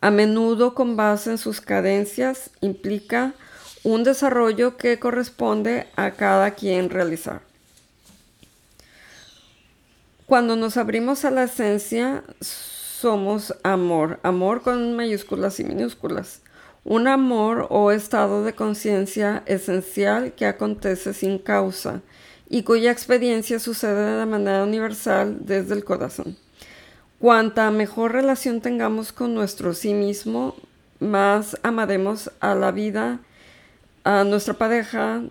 a 0.00 0.10
menudo 0.10 0.74
con 0.74 0.96
base 0.96 1.30
en 1.30 1.38
sus 1.38 1.60
cadencias, 1.60 2.50
implica 2.60 3.34
un 3.82 4.02
desarrollo 4.02 4.76
que 4.76 4.98
corresponde 4.98 5.86
a 5.96 6.12
cada 6.12 6.52
quien 6.52 6.88
realizar. 6.90 7.42
Cuando 10.26 10.56
nos 10.56 10.76
abrimos 10.76 11.24
a 11.24 11.30
la 11.30 11.44
esencia, 11.44 12.24
somos 12.40 13.54
amor, 13.62 14.20
amor 14.22 14.62
con 14.62 14.94
mayúsculas 14.94 15.60
y 15.60 15.64
minúsculas. 15.64 16.40
Un 16.84 17.08
amor 17.08 17.66
o 17.70 17.90
estado 17.92 18.42
de 18.42 18.54
conciencia 18.54 19.42
esencial 19.46 20.32
que 20.32 20.46
acontece 20.46 21.12
sin 21.12 21.38
causa 21.38 22.00
y 22.48 22.62
cuya 22.62 22.90
experiencia 22.90 23.58
sucede 23.58 24.18
de 24.18 24.26
manera 24.26 24.64
universal 24.64 25.38
desde 25.40 25.74
el 25.74 25.84
corazón. 25.84 26.36
Cuanta 27.18 27.70
mejor 27.70 28.12
relación 28.12 28.62
tengamos 28.62 29.12
con 29.12 29.34
nuestro 29.34 29.74
sí 29.74 29.92
mismo, 29.92 30.56
más 31.00 31.58
amaremos 31.62 32.30
a 32.40 32.54
la 32.54 32.72
vida, 32.72 33.20
a 34.04 34.24
nuestra 34.24 34.54
pareja, 34.54 35.22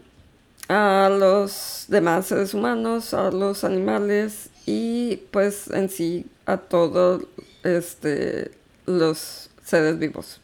a 0.67 1.09
los 1.09 1.85
demás 1.88 2.27
seres 2.27 2.53
humanos, 2.53 3.15
a 3.15 3.31
los 3.31 3.63
animales 3.63 4.51
y 4.67 5.17
pues 5.31 5.67
en 5.71 5.89
sí 5.89 6.27
a 6.45 6.57
todos 6.57 7.23
este, 7.63 8.51
los 8.85 9.49
seres 9.63 9.97
vivos. 9.97 10.39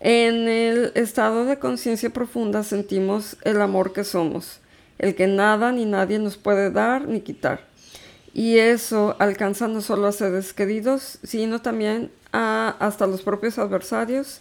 En 0.00 0.48
el 0.48 0.92
estado 0.94 1.44
de 1.44 1.58
conciencia 1.58 2.08
profunda 2.08 2.62
sentimos 2.62 3.36
el 3.42 3.60
amor 3.60 3.92
que 3.92 4.02
somos, 4.02 4.60
el 4.98 5.14
que 5.14 5.26
nada 5.26 5.72
ni 5.72 5.84
nadie 5.84 6.18
nos 6.18 6.38
puede 6.38 6.70
dar 6.70 7.06
ni 7.06 7.20
quitar. 7.20 7.68
Y 8.32 8.58
eso 8.58 9.14
alcanza 9.18 9.68
no 9.68 9.82
solo 9.82 10.06
a 10.06 10.12
seres 10.12 10.54
queridos, 10.54 11.18
sino 11.22 11.60
también 11.60 12.10
a 12.32 12.76
hasta 12.78 13.06
los 13.06 13.20
propios 13.20 13.58
adversarios 13.58 14.40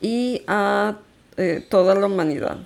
y 0.00 0.42
a 0.46 0.98
eh, 1.36 1.66
toda 1.68 1.96
la 1.96 2.06
humanidad. 2.06 2.58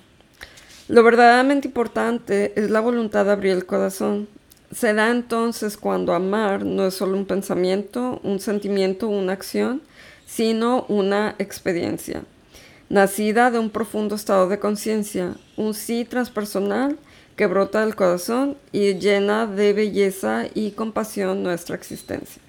Lo 0.89 1.03
verdaderamente 1.03 1.67
importante 1.67 2.53
es 2.55 2.69
la 2.69 2.81
voluntad 2.81 3.25
de 3.25 3.31
abrir 3.31 3.53
el 3.53 3.65
corazón. 3.65 4.27
se 4.71 4.93
da 4.93 5.09
entonces 5.09 5.77
cuando 5.77 6.13
amar 6.13 6.65
no 6.65 6.87
es 6.87 6.93
solo 6.93 7.17
un 7.17 7.25
pensamiento, 7.25 8.19
un 8.23 8.39
sentimiento, 8.39 9.07
una 9.07 9.33
acción, 9.33 9.81
sino 10.27 10.85
una 10.89 11.35
experiencia, 11.39 12.21
nacida 12.89 13.49
de 13.49 13.59
un 13.59 13.71
profundo 13.71 14.15
estado 14.15 14.49
de 14.49 14.59
conciencia, 14.59 15.35
un 15.55 15.73
sí 15.73 16.05
transpersonal 16.05 16.97
que 17.37 17.47
brota 17.47 17.81
del 17.81 17.95
corazón 17.95 18.57
y 18.71 18.95
llena 18.95 19.47
de 19.47 19.73
belleza 19.73 20.45
y 20.53 20.71
compasión 20.71 21.43
nuestra 21.43 21.75
existencia. 21.75 22.41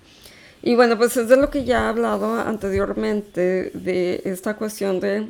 Y 0.61 0.75
bueno, 0.75 0.99
pues 0.99 1.17
es 1.17 1.29
de 1.29 1.37
lo 1.37 1.51
que 1.51 1.65
ya 1.65 1.85
he 1.85 1.89
hablado 1.89 2.35
anteriormente, 2.35 3.71
de 3.75 4.23
esta 4.25 4.57
cuestión 4.57 4.99
de, 4.99 5.29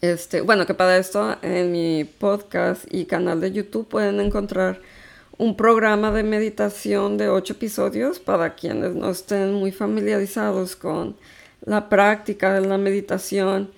este, 0.00 0.42
bueno, 0.42 0.64
que 0.64 0.74
para 0.74 0.96
esto 0.96 1.36
en 1.42 1.72
mi 1.72 2.04
podcast 2.04 2.84
y 2.88 3.04
canal 3.06 3.40
de 3.40 3.50
YouTube 3.50 3.88
pueden 3.88 4.20
encontrar 4.20 4.80
un 5.38 5.56
programa 5.56 6.12
de 6.12 6.22
meditación 6.22 7.18
de 7.18 7.28
ocho 7.28 7.54
episodios 7.54 8.20
para 8.20 8.54
quienes 8.54 8.94
no 8.94 9.10
estén 9.10 9.54
muy 9.54 9.72
familiarizados 9.72 10.76
con 10.76 11.16
la 11.64 11.88
práctica 11.88 12.54
de 12.54 12.66
la 12.66 12.78
meditación 12.78 13.70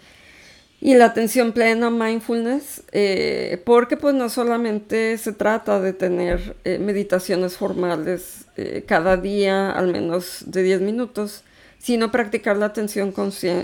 y 0.80 0.94
la 0.94 1.06
atención 1.06 1.52
plena, 1.52 1.90
mindfulness, 1.90 2.82
eh, 2.92 3.60
porque 3.66 3.98
pues 3.98 4.14
no 4.14 4.30
solamente 4.30 5.18
se 5.18 5.32
trata 5.32 5.78
de 5.78 5.92
tener 5.92 6.56
eh, 6.64 6.78
meditaciones 6.78 7.56
formales 7.56 8.46
eh, 8.56 8.84
cada 8.86 9.18
día, 9.18 9.70
al 9.70 9.88
menos 9.88 10.44
de 10.46 10.62
10 10.62 10.80
minutos, 10.80 11.44
sino 11.78 12.10
practicar 12.10 12.56
la 12.56 12.66
atención, 12.66 13.12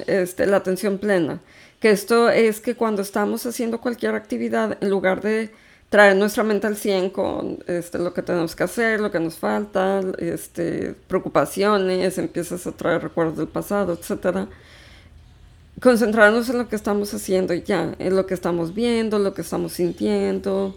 este, 0.06 0.46
la 0.46 0.58
atención 0.58 0.98
plena, 0.98 1.40
que 1.80 1.90
esto 1.90 2.28
es 2.28 2.60
que 2.60 2.74
cuando 2.74 3.00
estamos 3.00 3.46
haciendo 3.46 3.80
cualquier 3.80 4.14
actividad, 4.14 4.76
en 4.82 4.90
lugar 4.90 5.22
de 5.22 5.50
traer 5.88 6.16
nuestra 6.16 6.42
mente 6.42 6.66
al 6.66 6.76
100 6.76 7.10
con 7.10 7.58
este, 7.66 7.98
lo 7.98 8.12
que 8.12 8.22
tenemos 8.22 8.56
que 8.56 8.64
hacer, 8.64 9.00
lo 9.00 9.10
que 9.10 9.20
nos 9.20 9.36
falta, 9.36 10.00
este, 10.18 10.94
preocupaciones, 11.06 12.18
empiezas 12.18 12.66
a 12.66 12.72
traer 12.72 13.02
recuerdos 13.02 13.36
del 13.36 13.48
pasado, 13.48 13.92
etcétera, 13.92 14.48
concentrarnos 15.80 16.48
en 16.48 16.58
lo 16.58 16.68
que 16.68 16.76
estamos 16.76 17.12
haciendo 17.14 17.54
ya, 17.54 17.94
en 17.98 18.16
lo 18.16 18.26
que 18.26 18.34
estamos 18.34 18.74
viendo, 18.74 19.18
lo 19.18 19.34
que 19.34 19.42
estamos 19.42 19.74
sintiendo, 19.74 20.76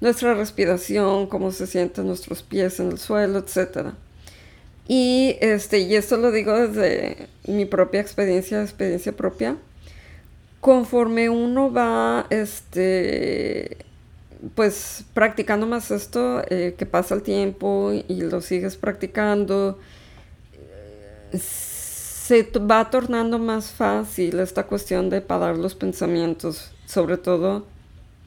nuestra 0.00 0.34
respiración, 0.34 1.26
cómo 1.28 1.52
se 1.52 1.66
sienten 1.66 2.06
nuestros 2.06 2.42
pies 2.42 2.80
en 2.80 2.90
el 2.90 2.98
suelo, 2.98 3.38
etc. 3.38 3.92
Y, 4.88 5.36
este, 5.40 5.78
y 5.80 5.94
esto 5.94 6.16
lo 6.16 6.30
digo 6.30 6.52
desde 6.52 7.28
mi 7.46 7.64
propia 7.64 8.00
experiencia, 8.00 8.62
experiencia 8.62 9.12
propia. 9.12 9.56
Conforme 10.60 11.28
uno 11.28 11.72
va, 11.72 12.26
este, 12.30 13.78
pues 14.54 15.04
practicando 15.14 15.66
más 15.66 15.90
esto, 15.90 16.42
eh, 16.48 16.74
que 16.76 16.86
pasa 16.86 17.14
el 17.14 17.22
tiempo 17.22 17.92
y 17.92 18.20
lo 18.22 18.40
sigues 18.40 18.76
practicando, 18.76 19.78
se 21.32 22.42
va 22.58 22.90
tornando 22.90 23.38
más 23.38 23.70
fácil 23.70 24.40
esta 24.40 24.66
cuestión 24.66 25.10
de 25.10 25.20
parar 25.20 25.58
los 25.58 25.74
pensamientos, 25.74 26.72
sobre 26.86 27.16
todo 27.18 27.66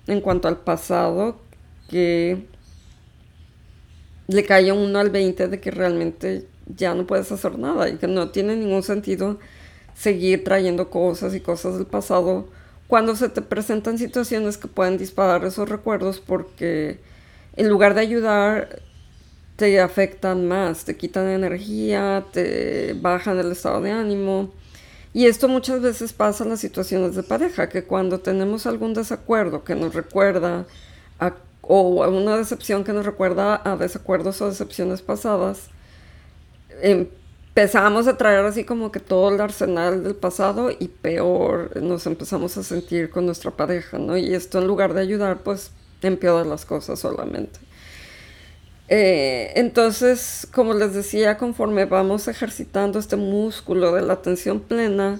en 0.08 0.22
cuanto 0.22 0.48
al 0.48 0.58
pasado, 0.58 1.40
que 1.90 2.46
le 4.28 4.46
cae 4.46 4.72
uno 4.72 5.00
al 5.00 5.10
20 5.10 5.48
de 5.48 5.60
que 5.60 5.72
realmente 5.72 6.48
ya 6.66 6.94
no 6.94 7.08
puedes 7.08 7.32
hacer 7.32 7.58
nada 7.58 7.90
y 7.90 7.98
que 7.98 8.08
no 8.08 8.30
tiene 8.30 8.56
ningún 8.56 8.84
sentido 8.84 9.40
seguir 9.96 10.44
trayendo 10.44 10.90
cosas 10.90 11.34
y 11.34 11.40
cosas 11.40 11.76
del 11.76 11.86
pasado 11.88 12.48
cuando 12.88 13.16
se 13.16 13.30
te 13.30 13.42
presentan 13.42 13.98
situaciones 13.98 14.58
que 14.58 14.68
pueden 14.68 14.98
disparar 14.98 15.44
esos 15.46 15.68
recuerdos 15.68 16.20
porque 16.20 17.00
en 17.56 17.70
lugar 17.70 17.94
de 17.94 18.02
ayudar 18.02 18.82
te 19.58 19.82
afectan 19.82 20.48
más, 20.48 20.86
te 20.86 20.96
quitan 20.96 21.28
energía, 21.28 22.26
te 22.32 22.94
bajan 23.02 23.40
el 23.40 23.52
estado 23.52 23.82
de 23.82 23.92
ánimo. 23.92 24.54
Y 25.14 25.26
esto 25.26 25.48
muchas 25.48 25.82
veces 25.82 26.14
pasa 26.14 26.44
en 26.44 26.52
las 26.52 26.60
situaciones 26.60 27.16
de 27.16 27.24
pareja, 27.24 27.68
que 27.68 27.84
cuando 27.84 28.20
tenemos 28.20 28.68
algún 28.68 28.94
desacuerdo 28.94 29.64
que 29.64 29.74
nos 29.74 29.96
recuerda 29.96 30.68
a, 31.20 31.34
o 31.62 32.08
una 32.08 32.38
decepción 32.38 32.84
que 32.84 32.94
nos 32.94 33.06
recuerda 33.06 33.60
a 33.66 33.76
desacuerdos 33.76 34.42
o 34.42 34.48
decepciones 34.48 35.02
pasadas, 35.02 35.70
empezamos 37.58 38.08
a 38.08 38.18
traer 38.18 38.46
así 38.46 38.66
como 38.66 38.92
que 38.92 39.00
todo 39.00 39.34
el 39.34 39.42
arsenal 39.42 40.04
del 40.04 40.14
pasado 40.14 40.70
y 40.70 40.90
peor 40.90 41.76
nos 41.82 42.06
empezamos 42.06 42.56
a 42.56 42.62
sentir 42.62 43.10
con 43.10 43.26
nuestra 43.26 43.50
pareja, 43.50 43.98
¿no? 43.98 44.16
Y 44.16 44.36
esto 44.36 44.60
en 44.60 44.68
lugar 44.68 44.94
de 44.94 45.02
ayudar, 45.02 45.40
pues 45.40 45.72
empeora 46.04 46.46
las 46.46 46.66
cosas 46.66 47.00
solamente. 47.00 47.60
Eh, 48.90 49.54
entonces, 49.56 50.48
como 50.54 50.76
les 50.76 50.94
decía, 50.94 51.40
conforme 51.40 51.86
vamos 51.86 52.28
ejercitando 52.28 53.00
este 53.00 53.16
músculo 53.16 53.92
de 53.92 54.04
la 54.04 54.14
atención 54.14 54.60
plena, 54.60 55.20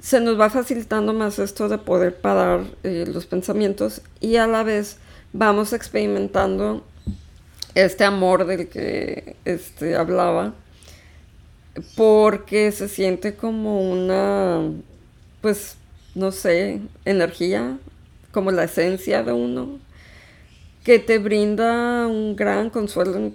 se 0.00 0.20
nos 0.20 0.40
va 0.40 0.50
facilitando 0.50 1.12
más 1.12 1.38
esto 1.38 1.68
de 1.68 1.78
poder 1.78 2.16
parar 2.16 2.64
eh, 2.82 3.04
los 3.06 3.26
pensamientos 3.26 4.02
y 4.18 4.36
a 4.36 4.48
la 4.48 4.64
vez 4.64 4.96
vamos 5.32 5.72
experimentando 5.72 6.84
este 7.76 8.02
amor 8.02 8.44
del 8.44 8.68
que 8.68 9.36
este, 9.44 9.94
hablaba, 9.94 10.52
porque 11.96 12.72
se 12.72 12.88
siente 12.88 13.34
como 13.34 13.90
una, 13.90 14.62
pues, 15.40 15.76
no 16.14 16.32
sé, 16.32 16.80
energía, 17.04 17.78
como 18.32 18.50
la 18.50 18.64
esencia 18.64 19.22
de 19.22 19.32
uno, 19.32 19.78
que 20.84 20.98
te 20.98 21.18
brinda 21.18 22.06
un 22.06 22.36
gran 22.36 22.70
consuelo 22.70 23.16
en 23.16 23.34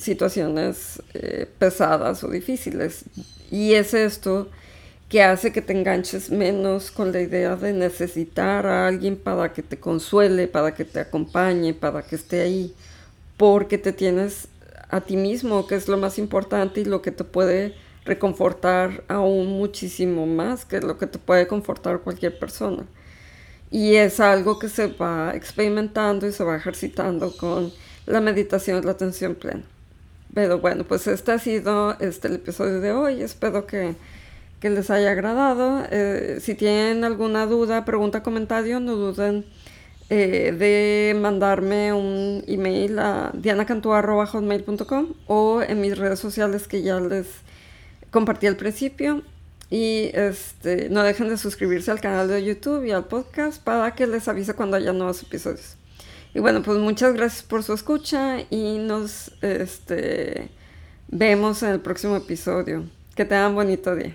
situaciones 0.00 1.02
eh, 1.14 1.46
pesadas 1.58 2.24
o 2.24 2.28
difíciles. 2.28 3.04
Y 3.50 3.74
es 3.74 3.94
esto 3.94 4.48
que 5.08 5.22
hace 5.22 5.52
que 5.52 5.62
te 5.62 5.74
enganches 5.74 6.30
menos 6.30 6.90
con 6.90 7.12
la 7.12 7.20
idea 7.20 7.56
de 7.56 7.72
necesitar 7.74 8.66
a 8.66 8.86
alguien 8.88 9.16
para 9.16 9.52
que 9.52 9.62
te 9.62 9.78
consuele, 9.78 10.48
para 10.48 10.74
que 10.74 10.84
te 10.86 11.00
acompañe, 11.00 11.74
para 11.74 12.02
que 12.02 12.16
esté 12.16 12.40
ahí, 12.40 12.74
porque 13.36 13.76
te 13.78 13.92
tienes 13.92 14.48
a 14.92 15.00
ti 15.00 15.16
mismo, 15.16 15.66
que 15.66 15.74
es 15.74 15.88
lo 15.88 15.96
más 15.96 16.18
importante 16.18 16.82
y 16.82 16.84
lo 16.84 17.00
que 17.02 17.10
te 17.10 17.24
puede 17.24 17.74
reconfortar 18.04 19.04
aún 19.08 19.46
muchísimo 19.46 20.26
más 20.26 20.64
que 20.64 20.80
lo 20.80 20.98
que 20.98 21.06
te 21.06 21.18
puede 21.18 21.46
confortar 21.46 22.00
cualquier 22.00 22.38
persona. 22.38 22.84
Y 23.70 23.94
es 23.94 24.20
algo 24.20 24.58
que 24.58 24.68
se 24.68 24.88
va 24.88 25.32
experimentando 25.34 26.26
y 26.26 26.32
se 26.32 26.44
va 26.44 26.56
ejercitando 26.56 27.34
con 27.34 27.72
la 28.04 28.20
meditación 28.20 28.84
la 28.84 28.92
atención 28.92 29.34
plena. 29.34 29.62
Pero 30.34 30.58
bueno, 30.58 30.84
pues 30.84 31.06
este 31.06 31.32
ha 31.32 31.38
sido 31.38 31.98
este, 31.98 32.28
el 32.28 32.34
episodio 32.34 32.80
de 32.80 32.92
hoy. 32.92 33.22
Espero 33.22 33.66
que, 33.66 33.94
les 34.60 34.90
haya 34.90 35.10
agradado. 35.12 35.84
Eh, 35.90 36.38
si 36.40 36.54
tienen 36.54 37.04
alguna 37.04 37.46
duda, 37.46 37.86
pregunta, 37.86 38.22
comentario, 38.22 38.78
no 38.78 38.94
duden 38.94 39.46
eh, 40.14 40.52
de 40.52 41.18
mandarme 41.18 41.90
un 41.94 42.44
email 42.46 42.98
a 42.98 43.30
dianacantua.com 43.32 45.06
o 45.26 45.62
en 45.62 45.80
mis 45.80 45.96
redes 45.96 46.18
sociales 46.18 46.68
que 46.68 46.82
ya 46.82 47.00
les 47.00 47.26
compartí 48.10 48.46
al 48.46 48.58
principio. 48.58 49.22
Y 49.70 50.10
este, 50.12 50.90
no 50.90 51.02
dejen 51.02 51.30
de 51.30 51.38
suscribirse 51.38 51.90
al 51.90 52.02
canal 52.02 52.28
de 52.28 52.44
YouTube 52.44 52.84
y 52.84 52.90
al 52.90 53.06
podcast 53.06 53.64
para 53.64 53.94
que 53.94 54.06
les 54.06 54.28
avise 54.28 54.52
cuando 54.52 54.76
haya 54.76 54.92
nuevos 54.92 55.22
episodios. 55.22 55.78
Y 56.34 56.40
bueno, 56.40 56.62
pues 56.62 56.76
muchas 56.76 57.14
gracias 57.14 57.42
por 57.42 57.62
su 57.62 57.72
escucha 57.72 58.40
y 58.50 58.76
nos 58.80 59.32
este, 59.40 60.50
vemos 61.08 61.62
en 61.62 61.70
el 61.70 61.80
próximo 61.80 62.16
episodio. 62.16 62.84
Que 63.16 63.24
tengan 63.24 63.54
bonito 63.54 63.96
día. 63.96 64.14